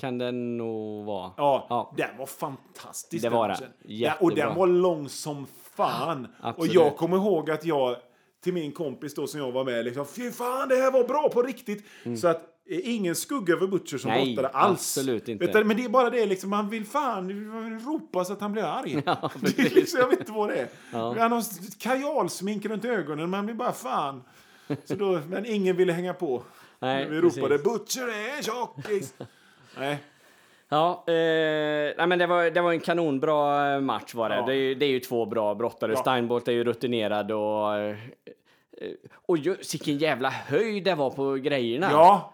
[0.00, 1.30] kan det nog vara.
[1.36, 1.94] Ja, Ja.
[1.96, 3.22] den var fantastisk.
[3.22, 3.58] Det den var den.
[3.84, 6.24] Ja, och den var lång som fan.
[6.40, 6.74] och absolut.
[6.74, 7.96] jag kommer ihåg att jag
[8.42, 11.28] till min kompis då som jag var med liksom, fy fan det här var bra
[11.28, 11.84] på riktigt.
[12.20, 14.24] Så att eh, ingen skugga över Butcher som Mm.
[14.24, 14.80] Nej, brottare alls.
[14.80, 15.46] absolut inte.
[15.46, 17.30] Du, men det är bara det liksom, man vill fan
[17.86, 19.02] ropa så att han blir arg.
[19.06, 20.68] Ja, det är liksom, jag vet inte vad det är.
[20.92, 21.16] Ja.
[21.18, 21.44] Han har
[21.78, 24.22] kajalsmink runt ögonen, man blir bara fan.
[24.84, 26.42] Så då, men ingen ville hänga på.
[26.78, 27.64] Nej, vi ropade precis.
[27.64, 29.14] Butcher är tjockis.
[29.78, 29.98] Nej.
[30.72, 34.34] Ja, eh, nej men det var, det var en kanonbra match var det.
[34.36, 34.46] Ja.
[34.46, 35.92] Det, är, ju- det är ju två bra brottare.
[35.92, 35.98] Ja.
[36.00, 37.76] Steinbolt är ju rutinerad och...
[37.76, 37.90] eh,
[38.78, 38.90] eh,
[39.26, 39.36] Och
[39.72, 41.88] vilken jävla höjd det var på grejerna.
[41.90, 42.32] Ja.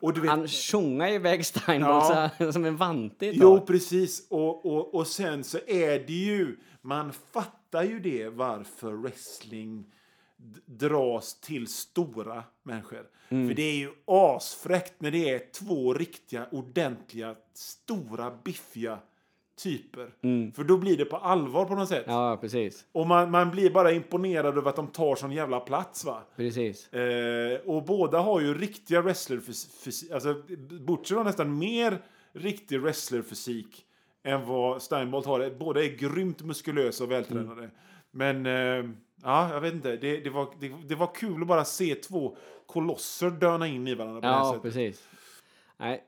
[0.00, 2.52] Och du vet, Han tjongade iväg Steinbolt Ja.
[2.52, 4.26] som en vante ett Jo, precis.
[4.30, 6.56] Och, och, och sen så är det ju...
[6.82, 9.84] Man fattar ju det varför wrestling
[10.66, 13.06] dras till stora människor.
[13.30, 13.48] Mm.
[13.48, 18.98] För det är ju asfräckt när det är två riktiga, ordentliga, stora, biffiga
[19.62, 20.10] typer.
[20.54, 22.06] För då blir det på allvar på något sätt.
[22.06, 22.18] Mm.
[22.18, 22.84] Ja, precis.
[22.92, 26.22] Och man, man blir bara imponerad över att de tar sån jävla plats va.
[26.36, 26.92] Precis.
[26.92, 30.10] Eh, och båda har ju riktiga wrestlerfysik.
[30.10, 30.34] Alltså,
[30.86, 31.98] Butcher har nästan mer
[32.32, 33.84] riktig wrestlerfysik
[34.22, 35.50] än vad Steinbolt har.
[35.58, 37.70] Båda är grymt muskulösa och vältränade.
[38.10, 38.90] Men eh,
[39.22, 39.96] ja, jag vet inte.
[39.96, 43.94] Det, det, var, det, det var kul att bara se två kolosser döna in i
[43.94, 44.62] varandra på det här Ja, sättet.
[44.62, 45.08] precis.
[45.76, 46.02] Nej,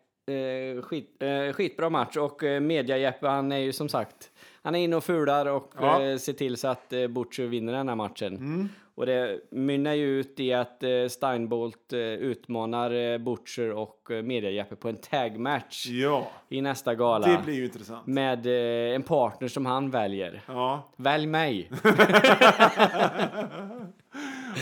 [0.77, 4.31] eh, skit, eh, skitbra match och eh, Media-Jeppe han är ju som sagt
[4.63, 5.97] han är inne och fular och Ja.
[5.97, 6.13] Mm.
[6.13, 8.69] eh, ser till så att eh, Butcher vinner den här matchen.
[9.03, 14.77] Och det mynnar ju ut i att eh, Steinbolt eh, utmanar eh, Butcher och Media-Jeppe
[14.77, 17.27] på en tag-match Ja, i nästa gala.
[17.27, 18.07] det blir ju intressant.
[18.07, 18.47] Med
[18.95, 20.43] en partner som han väljer.
[20.47, 21.71] Ja, Välj mig!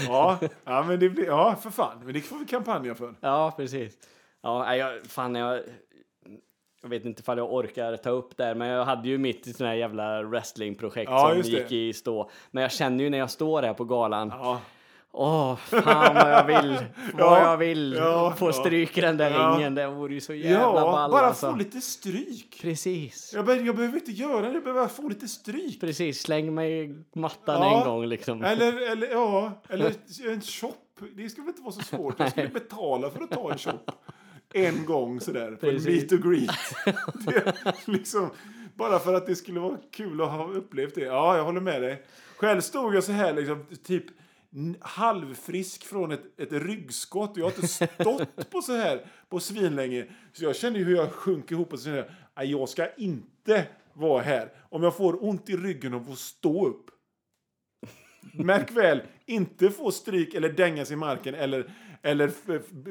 [0.09, 2.01] ja, ja, men det blir, ja, för fan.
[2.05, 3.15] Men det får vi kampanja för.
[3.21, 3.99] Ja, precis.
[4.43, 5.61] Ja, jag, fan, jag,
[6.83, 9.57] jag vet inte ifall jag orkar ta upp det här, men jag hade ju mitt
[9.57, 12.31] sån här jävla wrestlingprojekt Ja, som gick i stå.
[12.51, 14.61] Men jag känner ju när jag står här på galan, Ja,
[15.13, 16.77] åh, fan vad jag vill,
[17.15, 19.55] vad Ja, jag vill ja, få stryk i den där Ja.
[19.57, 19.75] ringen.
[19.75, 21.51] Det vore ju så jävla ja ball bara alltså.
[21.51, 22.59] få lite stryk.
[22.63, 23.33] Precis.
[23.35, 25.81] Jag, be, jag behöver inte göra det, jag behöver få lite stryk.
[25.81, 27.79] Precis, släng mig i mattan Ja.
[27.81, 28.45] en gång liksom.
[28.45, 29.87] Eller, eller, ja, eller
[30.33, 30.75] en shop.
[31.17, 32.15] Det ska väl inte vara så svårt.
[32.19, 33.79] Jag skulle betala för att ta en shop.
[34.55, 36.51] En gång sådär, på en meet and greet.
[37.27, 37.55] Det,
[37.87, 38.31] liksom,
[38.75, 41.01] bara för att det skulle vara kul att ha upplevt det.
[41.01, 42.03] Ja, jag håller med dig.
[42.37, 44.05] Själv stod jag så här, liksom, typ
[44.81, 47.33] halvfrisk från ett, ett ryggskott.
[47.37, 50.07] Jag har inte stått på så här på svinlänge.
[50.33, 52.95] Så jag känner ju hur jag sjunker ihop och så känner jag, "Nej, jag ska
[52.95, 54.53] inte vara här.
[54.69, 56.91] Om jag får ont i ryggen och får stå upp.
[58.33, 62.31] märk väl, inte få stryk eller dängas i marken eller, eller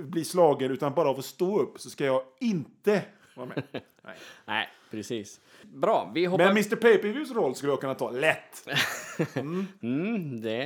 [0.01, 3.01] bli slagen, utan bara av att stå upp så ska jag inte
[3.35, 3.63] vara med.
[4.03, 4.15] Nej.
[4.45, 5.39] Nej, precis.
[5.63, 6.43] Bra, vi hoppar...
[6.45, 8.67] Men Mr Pay-Per-Views roll skulle jag kunna ta, lätt!
[9.81, 10.59] Mm, det,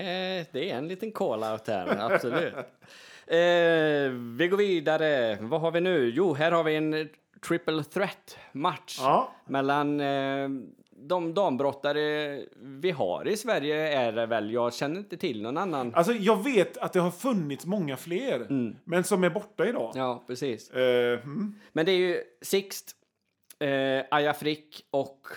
[0.54, 2.54] det är en liten call-out här, absolut.
[3.28, 5.38] eh, vi går vidare.
[5.42, 6.10] Vad har vi nu?
[6.16, 7.10] Jo, här har vi en
[7.48, 9.36] triple threat-match Ja.
[9.46, 10.50] mellan eh,
[11.08, 14.52] de dambrottare vi har i Sverige är det väl.
[14.52, 15.96] Jag känner inte till någon annan.
[15.96, 18.48] Alltså, jag vet att det har funnits många fler,
[18.84, 19.92] men som är borta idag.
[19.96, 20.70] Ja, precis.
[20.72, 21.56] Eh, mm.
[21.72, 22.96] Men det är ju Sixt,
[23.60, 25.28] eh, Aya Frick och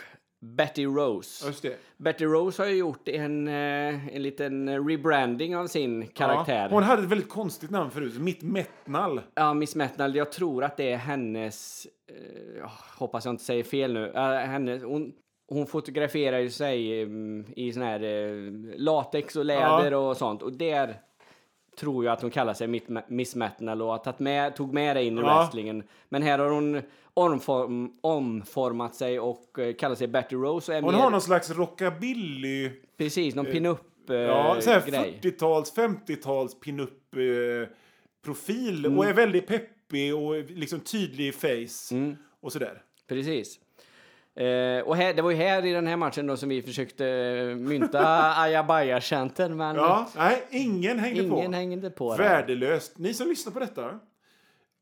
[0.40, 1.72] Betty Rose.
[1.96, 6.62] Betty Rose har ju gjort en, eh, en liten rebranding av sin karaktär.
[6.62, 9.20] Ja, hon hade ett väldigt konstigt namn förut, Mitt Metnal.
[9.34, 11.86] Ja, Miss Metnal, jag tror att det är hennes...
[12.08, 14.06] Eh, hoppas jag inte säger fel nu.
[14.06, 15.12] Uh, hennes, hon,
[15.48, 20.42] hon fotograferar ju sig mm, i sån här eh, latex och läder och sånt.
[20.42, 21.00] Och där
[21.78, 25.04] tror jag att hon kallar sig Miss Metnal och har tagit med, tog med det
[25.04, 25.38] in i Ja.
[25.40, 25.82] wrestlingen.
[26.08, 26.82] Men här har hon
[27.14, 30.72] omform, omformat sig och eh, kallar sig Betty Rose.
[30.72, 34.86] Och är Hon mer, har någon slags rockabilly, Precis, någon pinup eh, ja, så här
[34.90, 35.20] grej.
[35.22, 37.68] 40-tals, 50-tals pinup eh,
[38.24, 38.98] profil Mm.
[38.98, 42.16] och är väldigt peppig och liksom tydlig i face Mm.
[42.40, 42.82] och sådär.
[43.08, 43.60] Precis.
[44.36, 47.06] Eh, och här, det var ju här i den här matchen då som vi försökte
[47.08, 51.56] eh, mynta ajabaja-chanten, men Ja, nej, ingen hängde ingen på.
[51.56, 52.16] hängde på.
[52.16, 52.98] Värdelöst.
[52.98, 53.98] Ni som lyssnar på detta,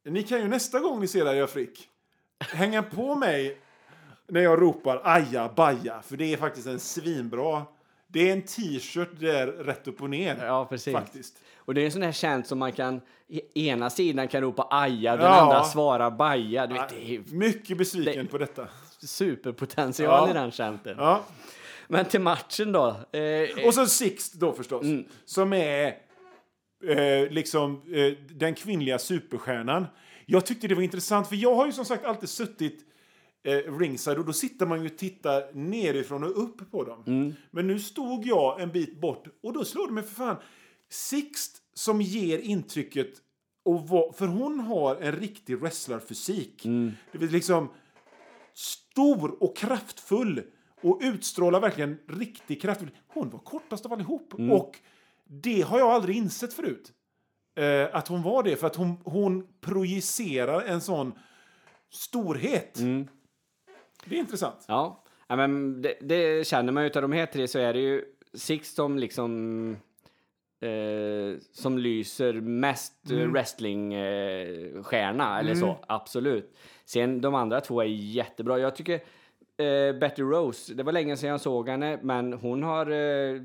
[0.04, 1.88] ni kan ju nästa gång ni ser Aja Frick
[2.52, 3.58] hänga på mig
[4.28, 7.62] när jag ropar aja baja, för det är faktiskt en svinbra.
[8.06, 10.36] Det är en t-shirt där rätt upp och ner.
[10.44, 10.94] Ja, precis.
[10.94, 11.38] Faktiskt.
[11.56, 13.00] Och det är en sån här chant som man kan,
[13.54, 15.40] ena sidan kan ropa aja, den Ja.
[15.40, 16.66] andra svarar baja.
[16.66, 18.66] Du vet, det är Mycket besviken Det- på detta.
[19.08, 20.30] Superpotential Ja.
[20.30, 20.94] i den chanten.
[20.98, 21.24] Ja.
[21.88, 22.88] Men till matchen då.
[23.12, 25.04] Eh, Och så Sixt då förstås, Mm.
[25.24, 25.86] som är
[26.84, 29.86] eh, liksom eh, den kvinnliga superstjärnan.
[30.26, 32.80] Jag tyckte det var intressant, för jag har ju som sagt alltid suttit
[33.44, 37.04] eh, ringside och då sitter man ju och tittar nerifrån och upp på dem.
[37.06, 37.34] Mm.
[37.50, 40.36] Men nu stod jag en bit bort och då slår det mig för fan.
[40.90, 43.08] Sixt som ger intrycket
[43.64, 46.64] och vad, för hon har en riktig wrestlarfysik.
[46.64, 46.92] Mm.
[47.12, 47.68] Det vill liksom
[48.94, 50.42] stor och kraftfull
[50.82, 52.80] och utstrålar verkligen riktig kraft.
[53.08, 54.34] Hon var kortast av allihop.
[54.34, 54.78] Och
[55.24, 56.92] det har jag aldrig insett förut.
[57.56, 61.12] Eh, att hon var det, för att hon, hon projicerar en sån
[61.90, 62.74] storhet.
[64.04, 64.64] Det är intressant.
[64.68, 67.80] Ja, ja men det, det känner man ju utav de här tre så är det
[67.80, 68.04] ju
[68.34, 69.76] Six som liksom
[70.64, 73.32] eh, som lyser mest mm.
[73.32, 76.56] wrestlingstjärna eh, eller så, absolut.
[76.84, 78.58] Sen de andra två är jättebra.
[78.58, 82.90] Jag tycker eh, Betty Rose, det var länge sedan jag såg henne, men hon har
[82.90, 83.42] eh,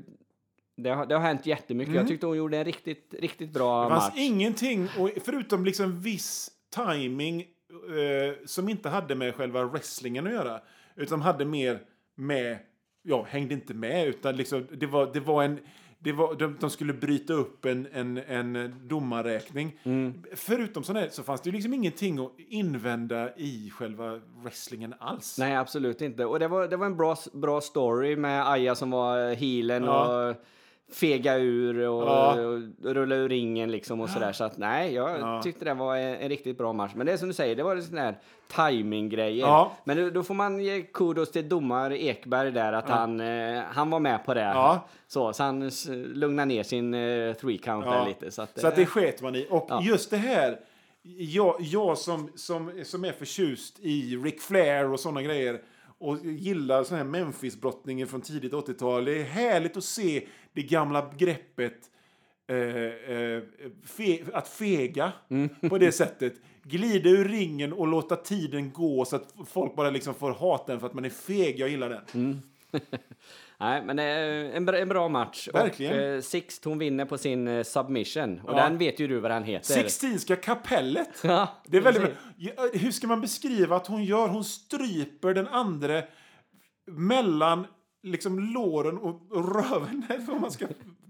[0.82, 1.94] det har, det har hänt jättemycket.
[1.94, 4.14] Jag tyckte hon gjorde en riktigt, riktigt bra Det fanns match.
[4.16, 10.60] ingenting, och förutom liksom viss timing eh, som inte hade med själva wrestlingen att göra,
[10.96, 11.80] utan hade mer
[12.14, 12.58] med,
[13.02, 15.58] ja, hängde inte med, utan liksom, det var, det var en,
[16.02, 19.78] det var, de, de skulle bryta upp en, en, en domarräkning.
[19.82, 20.22] Mm.
[20.34, 25.38] Förutom sådär så fanns det ju liksom ingenting att invända i själva wrestlingen alls.
[25.38, 26.24] Nej, absolut inte.
[26.24, 30.28] Och det var, det var en bra, bra story med Aya som var healen Ja.
[30.28, 30.36] och
[30.92, 32.40] fega ur och, Ja.
[32.40, 32.60] och
[32.94, 34.32] rulla ur ringen liksom och sådär.
[34.32, 35.42] Så att nej, jag Ja.
[35.42, 36.92] tyckte det var en, en riktigt bra match.
[36.94, 38.18] Men det är som du säger, det var en sån här
[38.56, 39.46] timing-grejer.
[39.46, 39.72] Ja.
[39.84, 43.90] Men då, då får man ge kudos till domare Ekberg där att han, eh, han
[43.90, 44.78] var med på det.
[45.06, 45.70] Så, så han
[46.14, 48.30] lugnade ner sin eh, three count där lite.
[48.30, 49.46] Så att, Så att eh, det sket man i.
[49.50, 50.58] Och just det här,
[51.18, 55.60] jag, jag som, som, som är förtjust i Ric Flair och sådana grejer
[56.00, 59.04] och gillar sån här Memphis-brottningen från tidigt 80-tal.
[59.04, 61.90] Det är härligt att se det gamla greppet
[62.48, 62.56] eh,
[63.16, 63.42] eh,
[63.86, 65.48] fe, att fega Mm.
[65.68, 66.34] på det sättet.
[66.62, 70.80] Glida ur ringen och låta tiden gå så att folk bara liksom får hata den
[70.80, 71.58] för att man är feg.
[71.58, 72.02] Jag gillar den.
[72.14, 72.38] Mm.
[73.60, 75.48] Nej, men eh, en, bra, en bra match.
[75.52, 75.92] Verkligen.
[75.94, 78.40] Och, eh, Sixt, hon vinner på sin eh, submission.
[78.40, 78.62] Och Ja.
[78.64, 79.74] den vet ju du vad den heter.
[79.74, 81.08] Sixtinska kapellet.
[81.24, 82.12] Ja, Det är väldigt bra.
[82.72, 84.28] Hur ska man beskriva att hon gör?
[84.28, 86.02] Hon stryper den andra
[86.86, 87.66] mellan
[88.02, 90.66] liksom låren och och röven, om man ska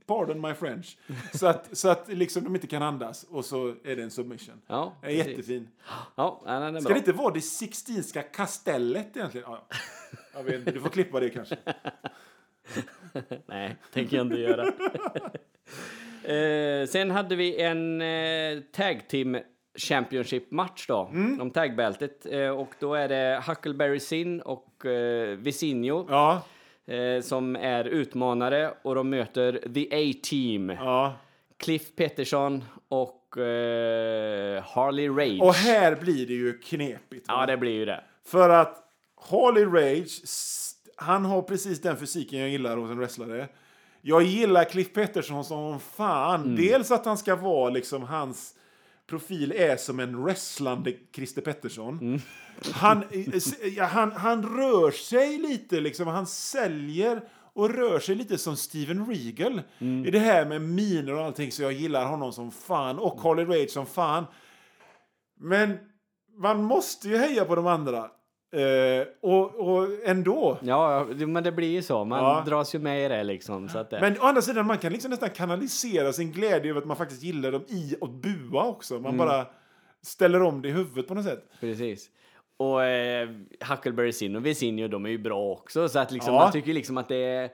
[0.07, 0.99] pardon my French.
[1.35, 4.55] Så att, så att liksom de inte kan andas och så är det en submission.
[4.67, 5.69] Ja, Det är jättefin.
[6.17, 6.95] Ja, den är Ska bra.
[6.95, 9.47] det inte vara det Sixtinska kastellet egentligen?
[9.51, 9.77] Ja, ja.
[10.35, 11.57] Jag vet, inte, du får klippa det kanske.
[13.47, 14.67] Nej, tänker jag inte göra.
[16.25, 19.39] eh, sen hade vi en eh, tag team
[19.79, 21.41] Championship-match då, Mm.
[21.41, 22.27] om tagbältet.
[22.27, 26.07] Eh, och då är det Huckleberry Sin och eh, Visinho.
[26.09, 26.43] Ja,
[26.87, 30.71] eh, som är utmanare och de möter The A-Team.
[30.71, 31.15] Ja.
[31.57, 35.43] Cliff Pettersson och eh, Harley Rage.
[35.43, 37.29] Och här blir det ju knepigt.
[37.29, 37.35] va?
[37.41, 38.05] Ja, det blir ju det.
[38.27, 38.77] För att
[39.31, 40.29] Harley Rage,
[41.01, 43.49] han har precis den fysiken jag gillar hos en wrestlare.
[44.03, 46.57] Jag gillar Cliff Pettersson som fan.
[46.57, 48.55] Dels att han ska vara liksom hans
[49.07, 52.21] profil är som en wrestlande Christer Pettersson.
[52.73, 58.57] Han, eh, han, han rör sig lite, liksom, han säljer och rör sig lite som
[58.57, 59.63] Steven Regal.
[60.07, 62.99] I det här med miner och allting, så jag gillar honom som fan.
[62.99, 64.25] Och Harley Rage som fan.
[65.41, 65.79] Men
[66.37, 68.11] man måste ju heja på de andra.
[68.53, 70.59] Eh, och, och ändå.
[70.63, 72.05] Ja, det- men det blir ju så.
[72.05, 72.43] Man Ja.
[72.47, 73.69] dras ju med i det liksom.
[73.69, 74.01] Så att det...
[74.01, 77.23] Men å andra sidan, man kan liksom nästan kanalisera sin glädje över att man faktiskt
[77.23, 78.95] gillar dem i att bua också.
[78.95, 79.03] Mm.
[79.17, 79.47] Man bara
[80.03, 81.45] ställer om det i huvudet på något sätt.
[81.61, 82.09] Precis.
[82.57, 83.29] Och eh,
[83.69, 85.89] Huckleberry Sin och Visinho, de är ju bra också.
[85.89, 86.41] Så att liksom, Ja.
[86.41, 87.51] man tycker liksom att det är...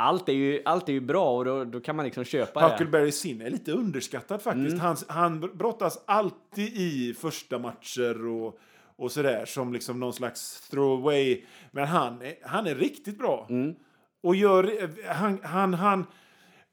[0.00, 2.66] Allt är ju, allt är ju bra och då, då kan man liksom köpa det.
[2.72, 4.68] Huckleberry Sin är lite underskattad faktiskt.
[4.72, 4.80] Mm.
[4.80, 8.58] Han, han brottas alltid i första matcher och,
[8.98, 11.44] och sådär som liksom någon slags throwaway.
[11.70, 13.46] Men han han är riktigt bra.
[13.50, 13.74] Mm.
[14.20, 16.06] Och gör, han, han, han,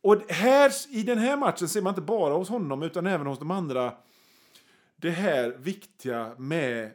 [0.01, 3.39] och här, i den här matchen ser man inte bara hos honom utan även hos
[3.39, 3.93] de andra
[4.95, 6.91] det här viktiga med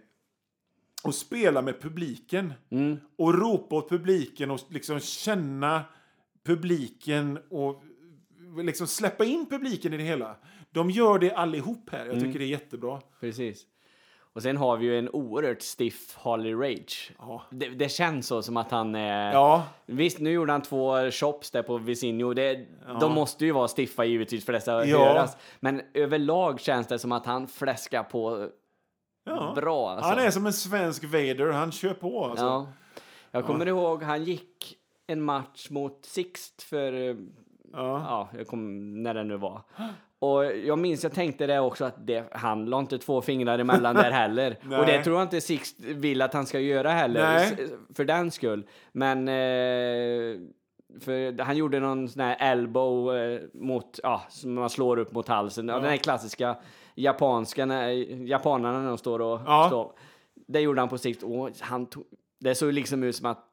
[1.02, 2.52] att spela med publiken.
[2.70, 2.96] Mm.
[3.16, 5.84] Och ropa åt publiken och liksom känna
[6.44, 7.82] publiken och
[8.62, 10.36] liksom släppa in publiken i det hela.
[10.70, 12.06] De gör det allihop här.
[12.06, 13.00] Jag tycker det är jättebra.
[13.20, 13.66] Precis.
[14.32, 17.12] Och sen har vi ju en oerhört stiff Harley Rage.
[17.18, 17.42] Ja.
[17.50, 19.32] Det, det känns så som att han är...
[19.32, 22.34] Ja, Visst, nu gjorde han två chops där på Visinho.
[22.34, 22.66] Det,
[23.00, 24.98] De måste ju vara stiffa givetvis för dessa Ja.
[24.98, 25.36] höras.
[25.60, 28.48] Men överlag känns det som att han fläskar på
[29.24, 29.52] ja.
[29.56, 29.90] bra.
[29.90, 30.08] Alltså.
[30.08, 31.52] Han är som en svensk Vader.
[31.52, 32.24] Han kör på.
[32.24, 32.44] Alltså.
[32.44, 32.66] Ja.
[33.30, 37.16] Jag kommer ihåg, han gick en match mot Sixt för, eh,
[37.72, 38.28] Ja.
[38.32, 39.62] ja, jag kom, när det nu var.
[40.22, 43.94] Och jag minns, jag tänkte det också att det, han la inte två fingrar emellan
[43.94, 44.56] där heller.
[44.80, 47.68] Och det tror jag inte Sixt vill att han ska göra heller, Nej.
[47.94, 48.66] för den skull.
[48.92, 50.40] Men eh,
[51.00, 55.28] för han gjorde någon sån här elbow eh, mot, ja, som man slår upp mot
[55.28, 55.68] halsen.
[55.68, 55.74] Ja.
[55.74, 56.56] Den här klassiska
[56.94, 57.88] japanska, när,
[58.26, 59.64] japanerna när de står och Ja.
[59.66, 59.92] står.
[60.48, 61.22] Det gjorde han på sikt.
[61.22, 62.04] Och han tog,
[62.40, 63.44] det såg liksom ut som att,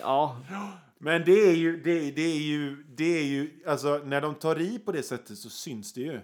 [0.00, 0.36] ja,
[0.98, 4.60] Men det är ju, det, det är ju, det är ju, alltså när de tar
[4.60, 6.20] i på det sättet så syns det ju.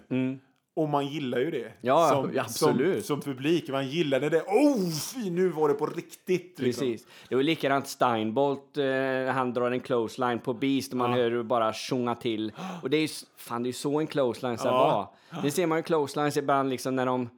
[0.75, 1.59] Och man gillar ju det.
[1.59, 1.71] Mm.
[1.81, 3.05] Ja, som, ja, absolut.
[3.05, 3.69] Som, som publik.
[3.69, 6.59] Man gillar när det oh, fy, nu var det på riktigt.
[6.59, 6.87] liksom.
[6.87, 7.07] Precis.
[7.29, 11.43] Det var likadant Steinbolt, eh, han drar en clothesline på Beast och man hör hur
[11.43, 12.51] bara tjonga till.
[12.81, 13.07] Och det är ju,
[13.37, 15.07] fan det är ju så en clothesline ska vara.
[15.43, 17.29] Det ser man ju clotheslines ibland liksom när de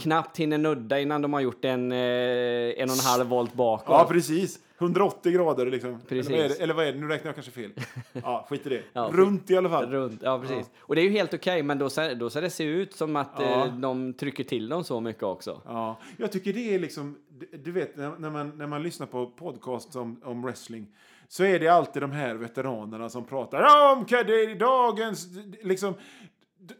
[0.00, 3.86] knappt hinner nudda innan de har gjort en, eh, en och en halv volt bakåt.
[3.88, 4.58] Ja, precis.
[4.78, 6.00] 180 grader liksom.
[6.08, 6.30] Precis.
[6.30, 6.62] Eller vad, det?
[6.62, 6.98] Eller vad är det?
[6.98, 7.70] Nu räknar jag kanske fel.
[8.22, 8.82] Ja, skit i det.
[8.92, 9.90] Ja, Runt i alla fall.
[9.90, 10.70] Runt, ja precis.
[10.80, 13.16] Och det är ju helt okej, men då ser, då ser det se ut som
[13.16, 13.66] att Ja.
[13.66, 15.60] eh, de trycker till dem så mycket också.
[15.64, 17.16] Ja, jag tycker det är liksom,
[17.64, 20.86] du- vet när man, när man lyssnar på podcasts om, om wrestling
[21.28, 23.58] så är det alltid de här veteranerna som pratar
[23.92, 25.28] om "Ka- det är dagens,
[25.62, 25.94] liksom,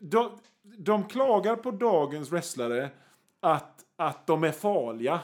[0.00, 0.30] de,
[0.78, 2.88] de klagar på dagens wrestlare
[3.40, 5.20] att, att de är farliga.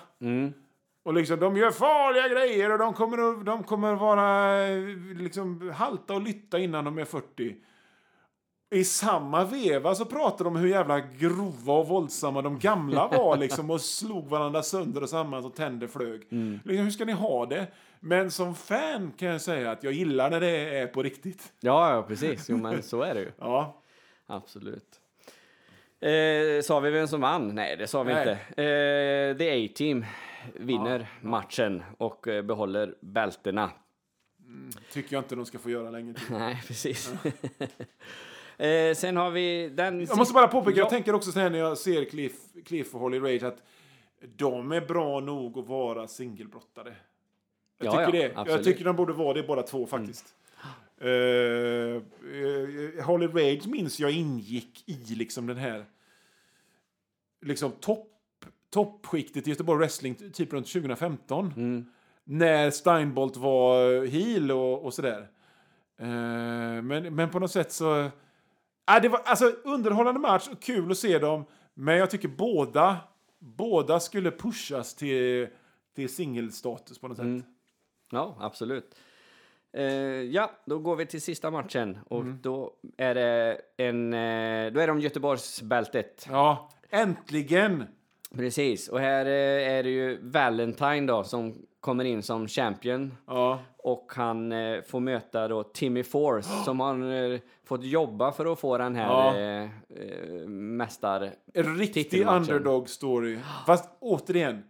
[1.04, 4.78] Och liksom, de gör farliga grejer och de kommer, att- de kommer vara eh,
[5.16, 7.56] liksom, halta och lytta innan de är 40.
[8.74, 13.36] I samma veva så pratar de om hur jävla grova och våldsamma de gamla var
[13.36, 16.20] liksom och slog varandra sönder och samman och tänder flög.
[16.64, 17.66] Liksom, hur ska ni ha det?
[18.00, 21.52] Men som fan kan jag säga att jag gillar när det är på riktigt.
[21.60, 22.46] Ja, ja precis.
[22.48, 23.30] Jo, men så är det ju.
[23.38, 23.80] Ja,
[24.26, 25.00] Absolut.
[26.00, 27.48] Eh, sa vi vem som vann?
[27.54, 28.20] Nej, det sa vi Nej.
[28.20, 28.62] inte.
[28.62, 30.04] Eh, The A-Team
[30.54, 33.70] vinner matchen och eh, behåller bältena.
[34.92, 36.14] tycker jag inte de ska få göra till.
[36.30, 37.12] Nej, precis.
[38.58, 40.00] eh, sen har vi den...
[40.00, 40.82] Jag måste bara påpeka, Ja.
[40.82, 42.32] jag tänker också så här när jag ser Cliff,
[42.64, 43.62] Cliff och Holly Rage att
[44.36, 46.94] de är bra nog att vara singelbrottare.
[47.78, 48.32] Jag Ja, tycker ja, det.
[48.34, 48.64] Jag absolut.
[48.64, 50.34] tycker de borde vara det båda två faktiskt.
[51.00, 55.84] Eh, eh, Holly Rage minns jag ingick i liksom den här
[57.40, 58.10] liksom topp
[58.74, 61.52] toppskiktet i Göteborg Wrestling typ runt 2015.
[61.56, 61.86] Mm.
[62.24, 65.28] När Steinbolt var heel och, och sådär.
[65.98, 66.06] Eh,
[66.82, 68.10] men, men på något sätt så...
[68.84, 71.44] Ah, det var alltså underhållande match och kul att se dem.
[71.74, 72.96] Men jag tycker båda,
[73.38, 75.48] båda skulle pushas till,
[75.94, 77.40] till singelstatus på något Mm.
[77.40, 77.48] sätt.
[78.10, 78.94] Ja, absolut.
[79.72, 79.84] Eh,
[80.22, 82.38] ja, då går vi till sista matchen och Mm.
[82.42, 84.12] då är det en...
[84.14, 86.26] Eh, då är det om Göteborgsbältet.
[86.30, 87.84] Ja, äntligen!
[88.36, 93.14] Precis, och här eh, är det ju Valentine då som kommer in som champion.
[93.26, 93.58] Ja.
[93.78, 98.60] Och han eh, får möta då Timmy Force som har eh, fått jobba för att
[98.60, 99.36] få den här Ja.
[99.38, 101.30] eh, mästar...
[101.54, 103.38] Riktig underdog story.
[103.66, 104.62] Fast återigen,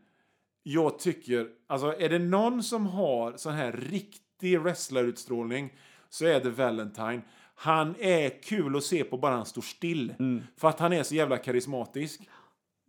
[0.62, 5.72] jag tycker, alltså är det någon som har sån här riktig wrestlarutstrålning
[6.08, 7.20] så är det Valentine.
[7.54, 10.14] Han är kul att se på bara han står still.
[10.18, 10.42] Mm.
[10.56, 12.20] För att han är så jävla karismatisk.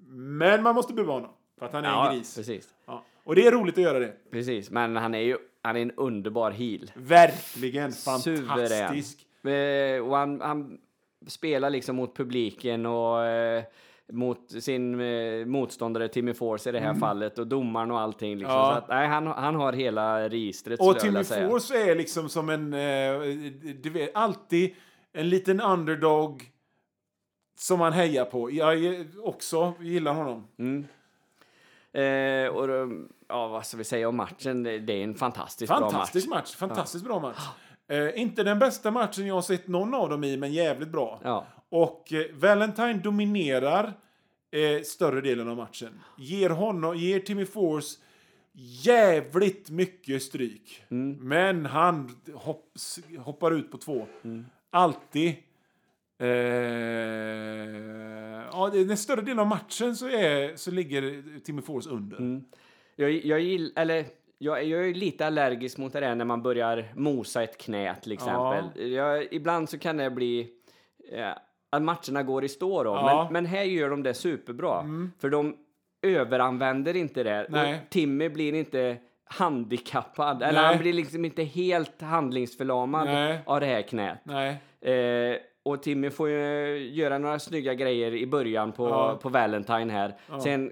[0.07, 1.31] Men man måste bua honom.
[1.59, 2.35] För att han är en gris.
[2.35, 2.69] precis.
[2.85, 3.03] Ja.
[3.23, 4.13] Och det är roligt att göra det.
[4.31, 6.91] Precis, men han är ju han är en underbar heel.
[6.95, 8.47] Verkligen Suverän.
[8.47, 9.45] fantastisk.
[9.45, 10.77] Eh, och han, han
[11.27, 13.63] spelar liksom mot publiken och eh,
[14.11, 18.37] mot sin eh, motståndare Timmy Force i det här fallet och domaren och allting.
[18.37, 18.55] Liksom.
[18.55, 18.65] Mm.
[18.67, 18.71] Ja.
[18.71, 21.23] Så att, nej, han, han har hela registret Och Timmy.
[21.23, 23.19] Force är liksom som en, eh,
[23.83, 24.75] du vet, alltid
[25.13, 26.43] en liten underdog
[27.55, 28.51] som man hejar på.
[28.51, 30.47] Jag också gillar honom.
[31.93, 34.63] Eh, och då, ja, vad ska vi säga om matchen?
[34.63, 35.91] Det är en fantastiskt bra match.
[35.91, 36.55] Fantastisk match.
[36.55, 37.47] Fantastiskt bra match.
[37.87, 41.21] Eh, inte den bästa matchen jag har sett någon av dem i, men jävligt bra.
[41.23, 41.45] Ja.
[41.69, 43.93] Och eh, Valentine dominerar
[44.51, 46.01] eh, större delen av matchen.
[46.17, 47.97] Ger, honom, ger Timmy Force
[48.83, 50.83] jävligt mycket stryk.
[50.89, 51.17] Mm.
[51.21, 54.07] Men han hopps, hoppar ut på två.
[54.23, 54.45] Mm.
[54.69, 55.35] Alltid.
[56.19, 56.27] Eh,
[58.51, 62.17] ja, den större delen av matchen så, är, så ligger Timmy Force under.
[62.17, 62.43] Mm.
[62.95, 64.05] Jag, jag, gill, eller,
[64.37, 68.11] jag, jag är lite allergisk mot det där när man börjar mosa ett knä till
[68.11, 68.91] exempel.
[68.91, 70.49] Jag, ibland så kan det bli
[71.11, 71.31] eh,
[71.69, 72.89] att matcherna går i stå då.
[72.89, 73.23] Ja.
[73.23, 74.85] Men, men här gör de det superbra.
[75.19, 75.55] För de
[76.01, 77.45] överanvänder inte det.
[77.49, 77.73] Nej.
[77.73, 80.43] Och Timmy blir inte handikappad.
[80.43, 80.71] Eller Nej.
[80.71, 83.39] han blir liksom inte helt handlingsförlamad Nej.
[83.45, 84.19] av det här knät.
[84.81, 89.19] Eh, och Timmy får ju göra några snygga grejer i början på, Ja.
[89.21, 90.15] på Valentine här.
[90.43, 90.71] Sen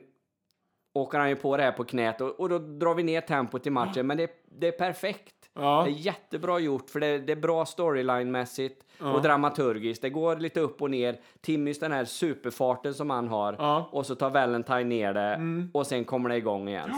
[0.94, 3.68] åker han ju på det här på knät och, och då drar vi ner tempot
[3.68, 4.08] i matchen.
[4.08, 5.36] Men det, det är perfekt.
[5.54, 5.84] Ja.
[5.86, 10.02] Det är jättebra gjort för det, det är bra storyline-mässigt och dramaturgiskt.
[10.02, 11.20] Det går lite upp och ner.
[11.41, 13.76] Timmys den här superfarten som han har Ja.
[13.78, 13.88] Mm.
[13.91, 15.39] och så tar Valentine ner det
[15.74, 16.89] och sen kommer det igång igen.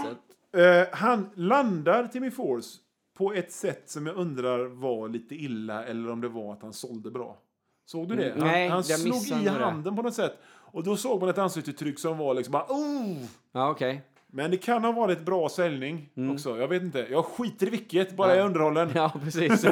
[0.57, 2.79] Eh, han landar Timmy Force
[3.17, 6.73] på ett sätt som jag undrar var lite illa eller om det var att han
[6.73, 7.37] sålde bra.
[7.85, 8.29] Såg du det?
[8.29, 9.49] Mm, Han, nej, han slog i nog det.
[9.51, 10.37] handen på något sätt.
[10.71, 13.17] Och då såg man ett ansiktsuttryck som var liksom bara oh!
[13.51, 14.01] ja, okej.
[14.27, 16.57] Men det kan ha varit bra säljning också.
[16.57, 17.07] Jag vet inte.
[17.11, 18.91] Jag skiter i vilket, bara jag är underhållen.
[18.95, 19.65] Ja, precis.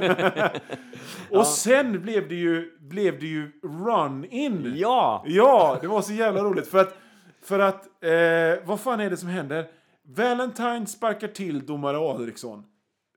[1.30, 4.74] Och sen blev det ju, blev det ju run-in.
[4.76, 5.24] ja!
[5.28, 6.68] Ja, det var så jävla roligt.
[6.68, 6.98] För att,
[7.44, 9.66] för att eh, vad fan är det som händer?
[10.06, 12.64] Valentine sparkar till domare Adriksson.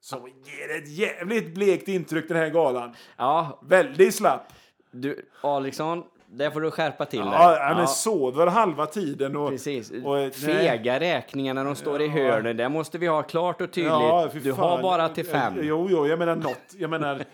[0.00, 2.92] Som ger ett jävligt blekt intryck den här galan.
[3.16, 4.52] Ja, Väldigt slapp.
[4.90, 7.28] Du, Alexson, där får du skärpa till dig.
[7.32, 9.36] Ja, han är sover halva tiden.
[9.36, 9.90] Och, Precis.
[9.90, 10.30] och, nej.
[10.30, 13.92] Fega räkningar när de står i hörnen, det måste vi ha klart och tydligt.
[13.92, 15.54] Ja, du har bara till fem.
[15.62, 16.74] Jo, jo, jag menar något.
[16.78, 17.24] Jag menar...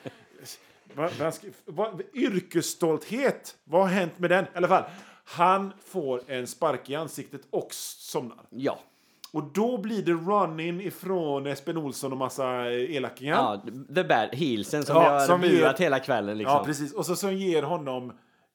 [0.95, 1.35] vad, vad
[1.65, 3.55] vad, yrkesstolthet.
[3.65, 4.45] Vad har hänt med den?
[4.45, 4.85] I alla fall,
[5.25, 8.39] han får en spark i ansiktet och somnar.
[8.51, 8.79] Ja.
[9.33, 13.35] Och då blir det run-in ifrån Espen Olsson och massa eh, elakingar.
[13.35, 13.63] ja,
[13.95, 16.57] the bad heelsen som Ja, har som vi- buat hela kvällen liksom.
[16.57, 16.93] Ja, precis.
[16.95, 18.13] Och så, så ger honom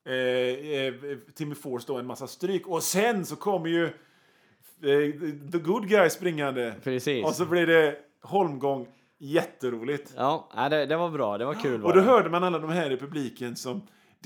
[0.07, 0.93] eh, eh,
[1.35, 2.67] Timmy Force då en massa stryk.
[2.67, 5.11] Och sen så kommer ju eh,
[5.51, 6.73] the good guy springande.
[6.83, 7.25] Precis.
[7.25, 8.87] Och så blir det holmgång.
[9.19, 10.13] Jätteroligt.
[10.17, 11.81] Ja, ja, det, det var bra, det var kul.
[11.81, 12.05] var Och då det.
[12.07, 13.81] hörde man alla de här i publiken som...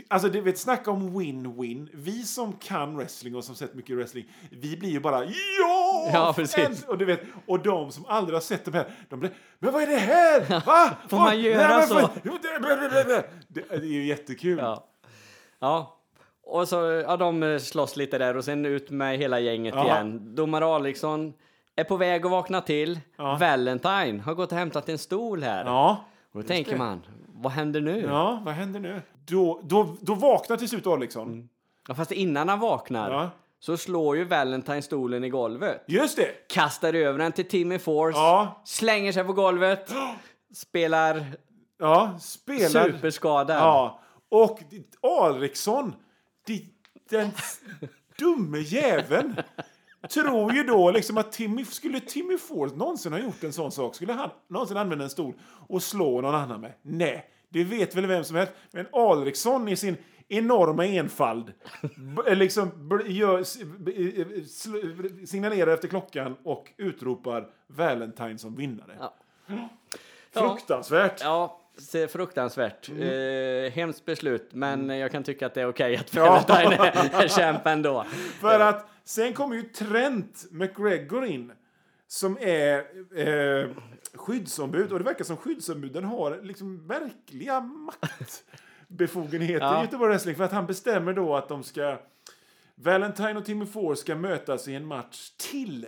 [0.08, 1.90] Alltså, det vet, snacka om win-win.
[1.94, 6.10] Vi som kan wrestling och som sett mycket wrestling, vi blir ju bara ja!
[6.14, 6.56] Ja, precis.
[6.66, 9.74] fans!" Och, du vet, och de som aldrig har sett de här, de blir Men
[9.74, 10.66] vad är det här?
[10.66, 10.96] Va?
[11.08, 12.00] Får man göra Nej, så?
[12.00, 12.10] fan-
[13.48, 14.58] Det, det är ju jättekul.
[14.58, 14.88] Ja.
[15.60, 15.98] ja.
[16.44, 16.76] Och så,
[17.08, 19.86] ja, de eh, slåss lite där och sen ut med hela gänget Ja.
[19.86, 20.36] igen.
[20.36, 21.34] Domare Alexson
[21.76, 23.00] är på väg att vakna till.
[23.18, 23.38] Ja.
[23.40, 25.66] Valentine har gått och hämtat en stol här.
[25.66, 26.06] Ja.
[26.32, 28.02] och då tänker man, vad händer nu?
[28.08, 29.02] Ja, vad händer nu?
[29.28, 31.50] Då, då, då vaknar till slut Alexson.
[31.88, 33.30] Ja, fast innan han vaknar Ja.
[33.60, 35.84] så slår ju Valentine stolen i golvet.
[35.88, 36.48] Just det!
[36.50, 38.18] Kastar över den till Timmy Force.
[38.20, 38.62] Ja.
[38.66, 39.92] Slänger sig på golvet.
[40.54, 41.26] Spelar
[41.80, 42.84] Ja, spelar...
[42.92, 43.58] superskadad.
[43.58, 44.00] Ja,
[44.30, 44.60] och
[45.02, 45.94] Alriksson,
[47.10, 47.32] den
[48.20, 49.36] dumme jäveln,
[50.14, 53.96] tror ju då liksom att Timmy, skulle Timmy Ford någonsin ha gjort en sån sak?
[53.96, 55.34] Skulle han någonsin använda en stol
[55.68, 56.74] och slå någon annan med?
[56.82, 58.54] Nej, det vet väl vem som helst.
[58.72, 59.98] Men Alriksson i sin
[60.28, 61.54] enorma enfald
[61.96, 64.44] b- liksom gör, eh,
[65.26, 68.98] signalerar efter klockan och utropar Valentine som vinnare.
[69.00, 69.14] Ja.
[70.34, 71.22] Fruktansvärt.
[71.22, 71.60] Ja,
[72.10, 72.90] fruktansvärt.
[72.90, 76.26] Eh, hemskt beslut, men jag kan tycka att det är okej att Mm.
[76.28, 76.44] Ja.
[76.48, 76.86] Valentine
[77.24, 78.06] är, champ ändå.
[78.40, 81.52] För att Sen kommer ju Trent McGregor in.
[82.08, 82.78] Som är
[83.16, 83.68] eh,
[84.14, 84.92] skyddsombud.
[84.92, 89.80] Och det verkar som skyddsombuden har liksom verkliga maktbefogenheter Ja.
[89.80, 90.36] i Göteborg Wrestling.
[90.36, 91.98] För att han bestämmer då att de ska...
[92.76, 95.88] Valentine och Timmy Ford ska mötas i en match till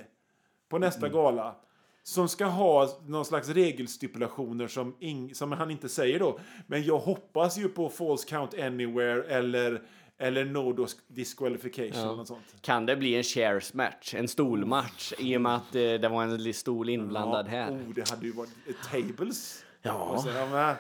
[0.70, 1.56] på nästa gala.
[2.04, 4.96] Som ska ha någon slags regelstipulationer som,
[5.34, 6.40] som han inte säger då.
[6.68, 9.82] Men jag hoppas ju på false count anywhere eller,
[10.20, 12.56] eller no dis- disqualification eller något sånt.
[12.62, 16.24] Kan det bli en shares match, en stolmatch, i och med att eh, det var
[16.24, 17.72] en stol inblandad här?
[17.72, 19.66] Oh, det hade ju varit eh, tables.
[19.82, 20.24] Ja.
[20.52, 20.76] Ja,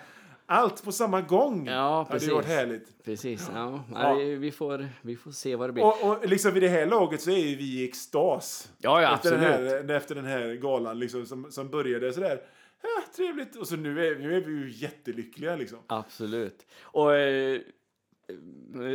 [0.45, 2.29] Allt på samma gång Ja, hade precis.
[2.29, 3.03] ju varit härligt.
[3.03, 3.83] Precis, ja.
[3.93, 4.13] Ja.
[4.13, 5.83] Vi, får, vi får se vad det blir.
[5.83, 8.71] Och, och liksom vid det här laget så är ju vi i extas.
[8.77, 9.71] Ja, ja, efter, den absolut.
[9.71, 12.41] här, efter den här galan liksom, som, som började sådär.
[12.81, 13.55] Ja, trevligt.
[13.55, 15.79] Och så nu är, nu är vi ju jättelyckliga liksom.
[15.87, 16.65] Absolut.
[16.81, 17.59] Och äh,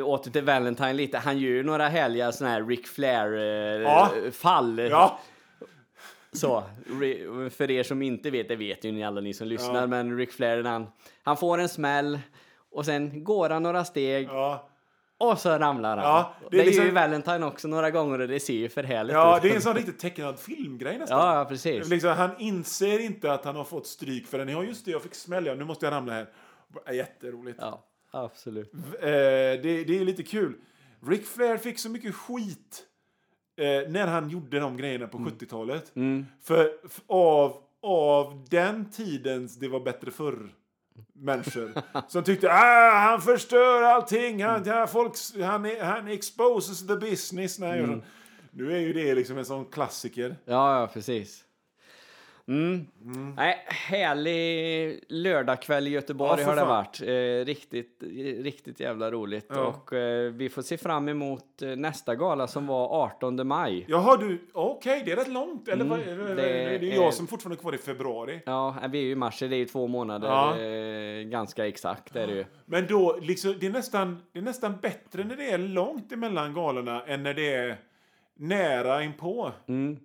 [0.04, 1.18] åter till Valentine lite.
[1.18, 2.86] Han gör ju några härliga såna här Ric Ja.
[2.94, 4.78] Flair-fall.
[4.78, 5.18] Ja,
[6.32, 6.62] Så,
[7.50, 9.86] för er som inte vet, det vet ju ni alla ni som lyssnar, Ja.
[9.86, 10.86] men Ric Flair, han,
[11.22, 12.18] han får en smäll
[12.70, 14.68] och sen går han några steg ja.
[15.18, 16.06] och så ramlar han.
[16.06, 19.14] Ja, det, det liksom- ju Valentine också några gånger och det ser ju för härligt
[19.14, 19.42] ja, ut.
[19.42, 21.18] det är en sån riktigt tecknad filmgrej nästan.
[21.18, 21.88] Ja, ja, precis.
[21.88, 25.14] Liksom, han inser inte att han har fått stryk förrän, ja just det, jag fick
[25.14, 26.26] smäll, ja, nu måste jag ramla här.
[26.92, 27.58] Jätteroligt.
[27.60, 28.74] Ja, absolut.
[28.74, 30.54] Eh, det, det är lite kul.
[31.06, 32.82] Ric Flair fick så mycket skit
[33.56, 35.92] eh, när han gjorde de grejerna på 70-talet.
[36.42, 40.54] För, f- av, av den tidens det var bättre förr
[41.12, 41.72] människor
[42.08, 47.58] som tyckte ah, han förstör allting, han, ja, folk, han, han exposes the business.
[47.58, 48.02] Nej, Mm.
[48.50, 50.36] Nu är ju det liksom en sån klassiker.
[50.44, 51.44] Ja, ja, precis.
[52.48, 52.86] Mm.
[53.36, 57.00] Nej, härlig lördagkväll i Göteborg Ja, har det varit.
[57.02, 58.02] Eh, riktigt,
[58.44, 59.46] riktigt jävla roligt.
[59.48, 59.66] Ja.
[59.66, 63.84] Och eh, vi får se fram emot eh, nästa gala som var 18 maj.
[63.88, 65.68] Jaha, du, okej, det är rätt långt.
[65.68, 68.40] Eller Mm, det, det det är jag som fortfarande är kvar i februari.
[68.46, 70.28] Ja, vi är ju i mars, det är ju två månader.
[70.28, 70.58] Ja.
[70.58, 72.44] Eh, ganska exakt är det ju.
[72.66, 76.54] Men då, liksom, det, är nästan, det är nästan bättre när det är långt emellan
[76.54, 77.76] galorna än när det är
[78.36, 79.52] nära inpå.
[79.68, 79.98] Mm.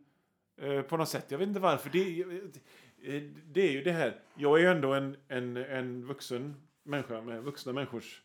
[0.64, 1.26] Eh, på något sätt.
[1.30, 1.90] Jag vet inte varför.
[1.90, 4.20] Det, eh, det är ju det här.
[4.36, 8.22] Jag är ju ändå en, en, en vuxen människa med vuxna människors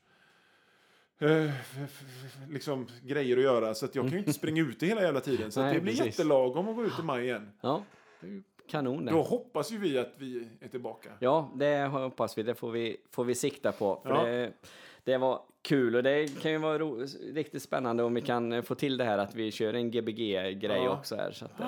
[1.19, 1.51] eh,
[2.51, 3.75] liksom grejer att göra.
[3.75, 5.53] Så att jag kan ju inte springa ute hela jävla tiden.
[5.53, 6.07] Så Nej, det blir precis.
[6.07, 7.51] jättelagom att gå ut i maj igen.
[7.61, 7.83] Ja,
[8.71, 9.07] kanon.
[9.07, 11.11] Då hoppas ju vi att vi är tillbaka.
[11.19, 12.43] Ja, det hoppas vi.
[12.43, 14.01] Det får vi, får vi sikta på.
[14.03, 14.25] För Ja.
[14.25, 14.53] det,
[15.05, 18.75] det var kul och det kan ju vara ro, riktigt spännande om vi kan få
[18.75, 20.91] till det här att vi kör en Gbg-grej Ja.
[20.99, 21.33] också här.
[21.33, 21.65] Så, att, så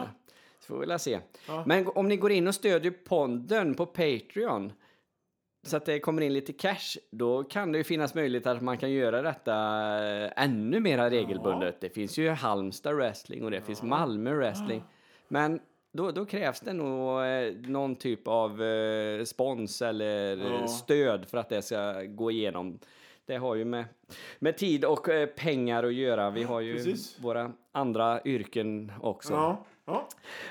[0.70, 1.18] får vi väl se.
[1.48, 1.64] Ja.
[1.66, 4.72] Men om ni går in och stödjer podden på Patreon
[5.66, 8.78] så att det kommer in lite cash, då kan det ju finnas möjlighet att man
[8.78, 9.54] kan göra detta
[10.08, 11.80] eh, ännu mera regelbundet.
[11.80, 14.82] Det finns ju Halmstad wrestling och det finns Malmö wrestling.
[15.28, 15.60] Men
[15.92, 20.66] då, då krävs det nog eh, någon typ av eh, spons eller Ja.
[20.68, 22.78] stöd för att det ska gå igenom.
[23.24, 23.84] Det har ju med,
[24.38, 26.30] med tid och eh, pengar att göra.
[26.30, 27.18] Vi har ju Precis.
[27.20, 29.32] våra andra yrken också.
[29.32, 30.08] Ja, ja.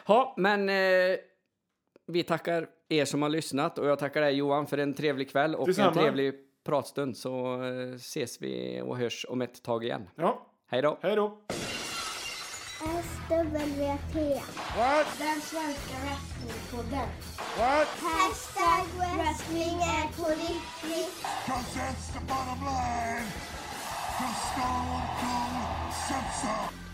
[0.07, 1.17] Ja, men eh,
[2.07, 5.55] vi tackar er som har lyssnat och jag tackar dig Johan för en trevlig kväll
[5.55, 5.87] och Detsamma.
[5.87, 6.33] en trevlig
[6.65, 10.09] pratstund så eh, ses vi och hörs om ett tag igen.
[10.15, 10.45] ja.
[10.71, 10.97] Hej då!
[11.01, 11.37] Hej då.
[12.79, 13.29] SWT.
[14.77, 15.07] What?
[15.17, 17.07] Den svenska wrestlingpodden.
[17.57, 17.87] What?
[17.87, 18.85] Hashtag
[19.17, 21.23] wrestling är på riktigt.
[21.47, 23.25] Cause that's the bottom line.
[24.17, 26.88] From Stone Cold Simpson.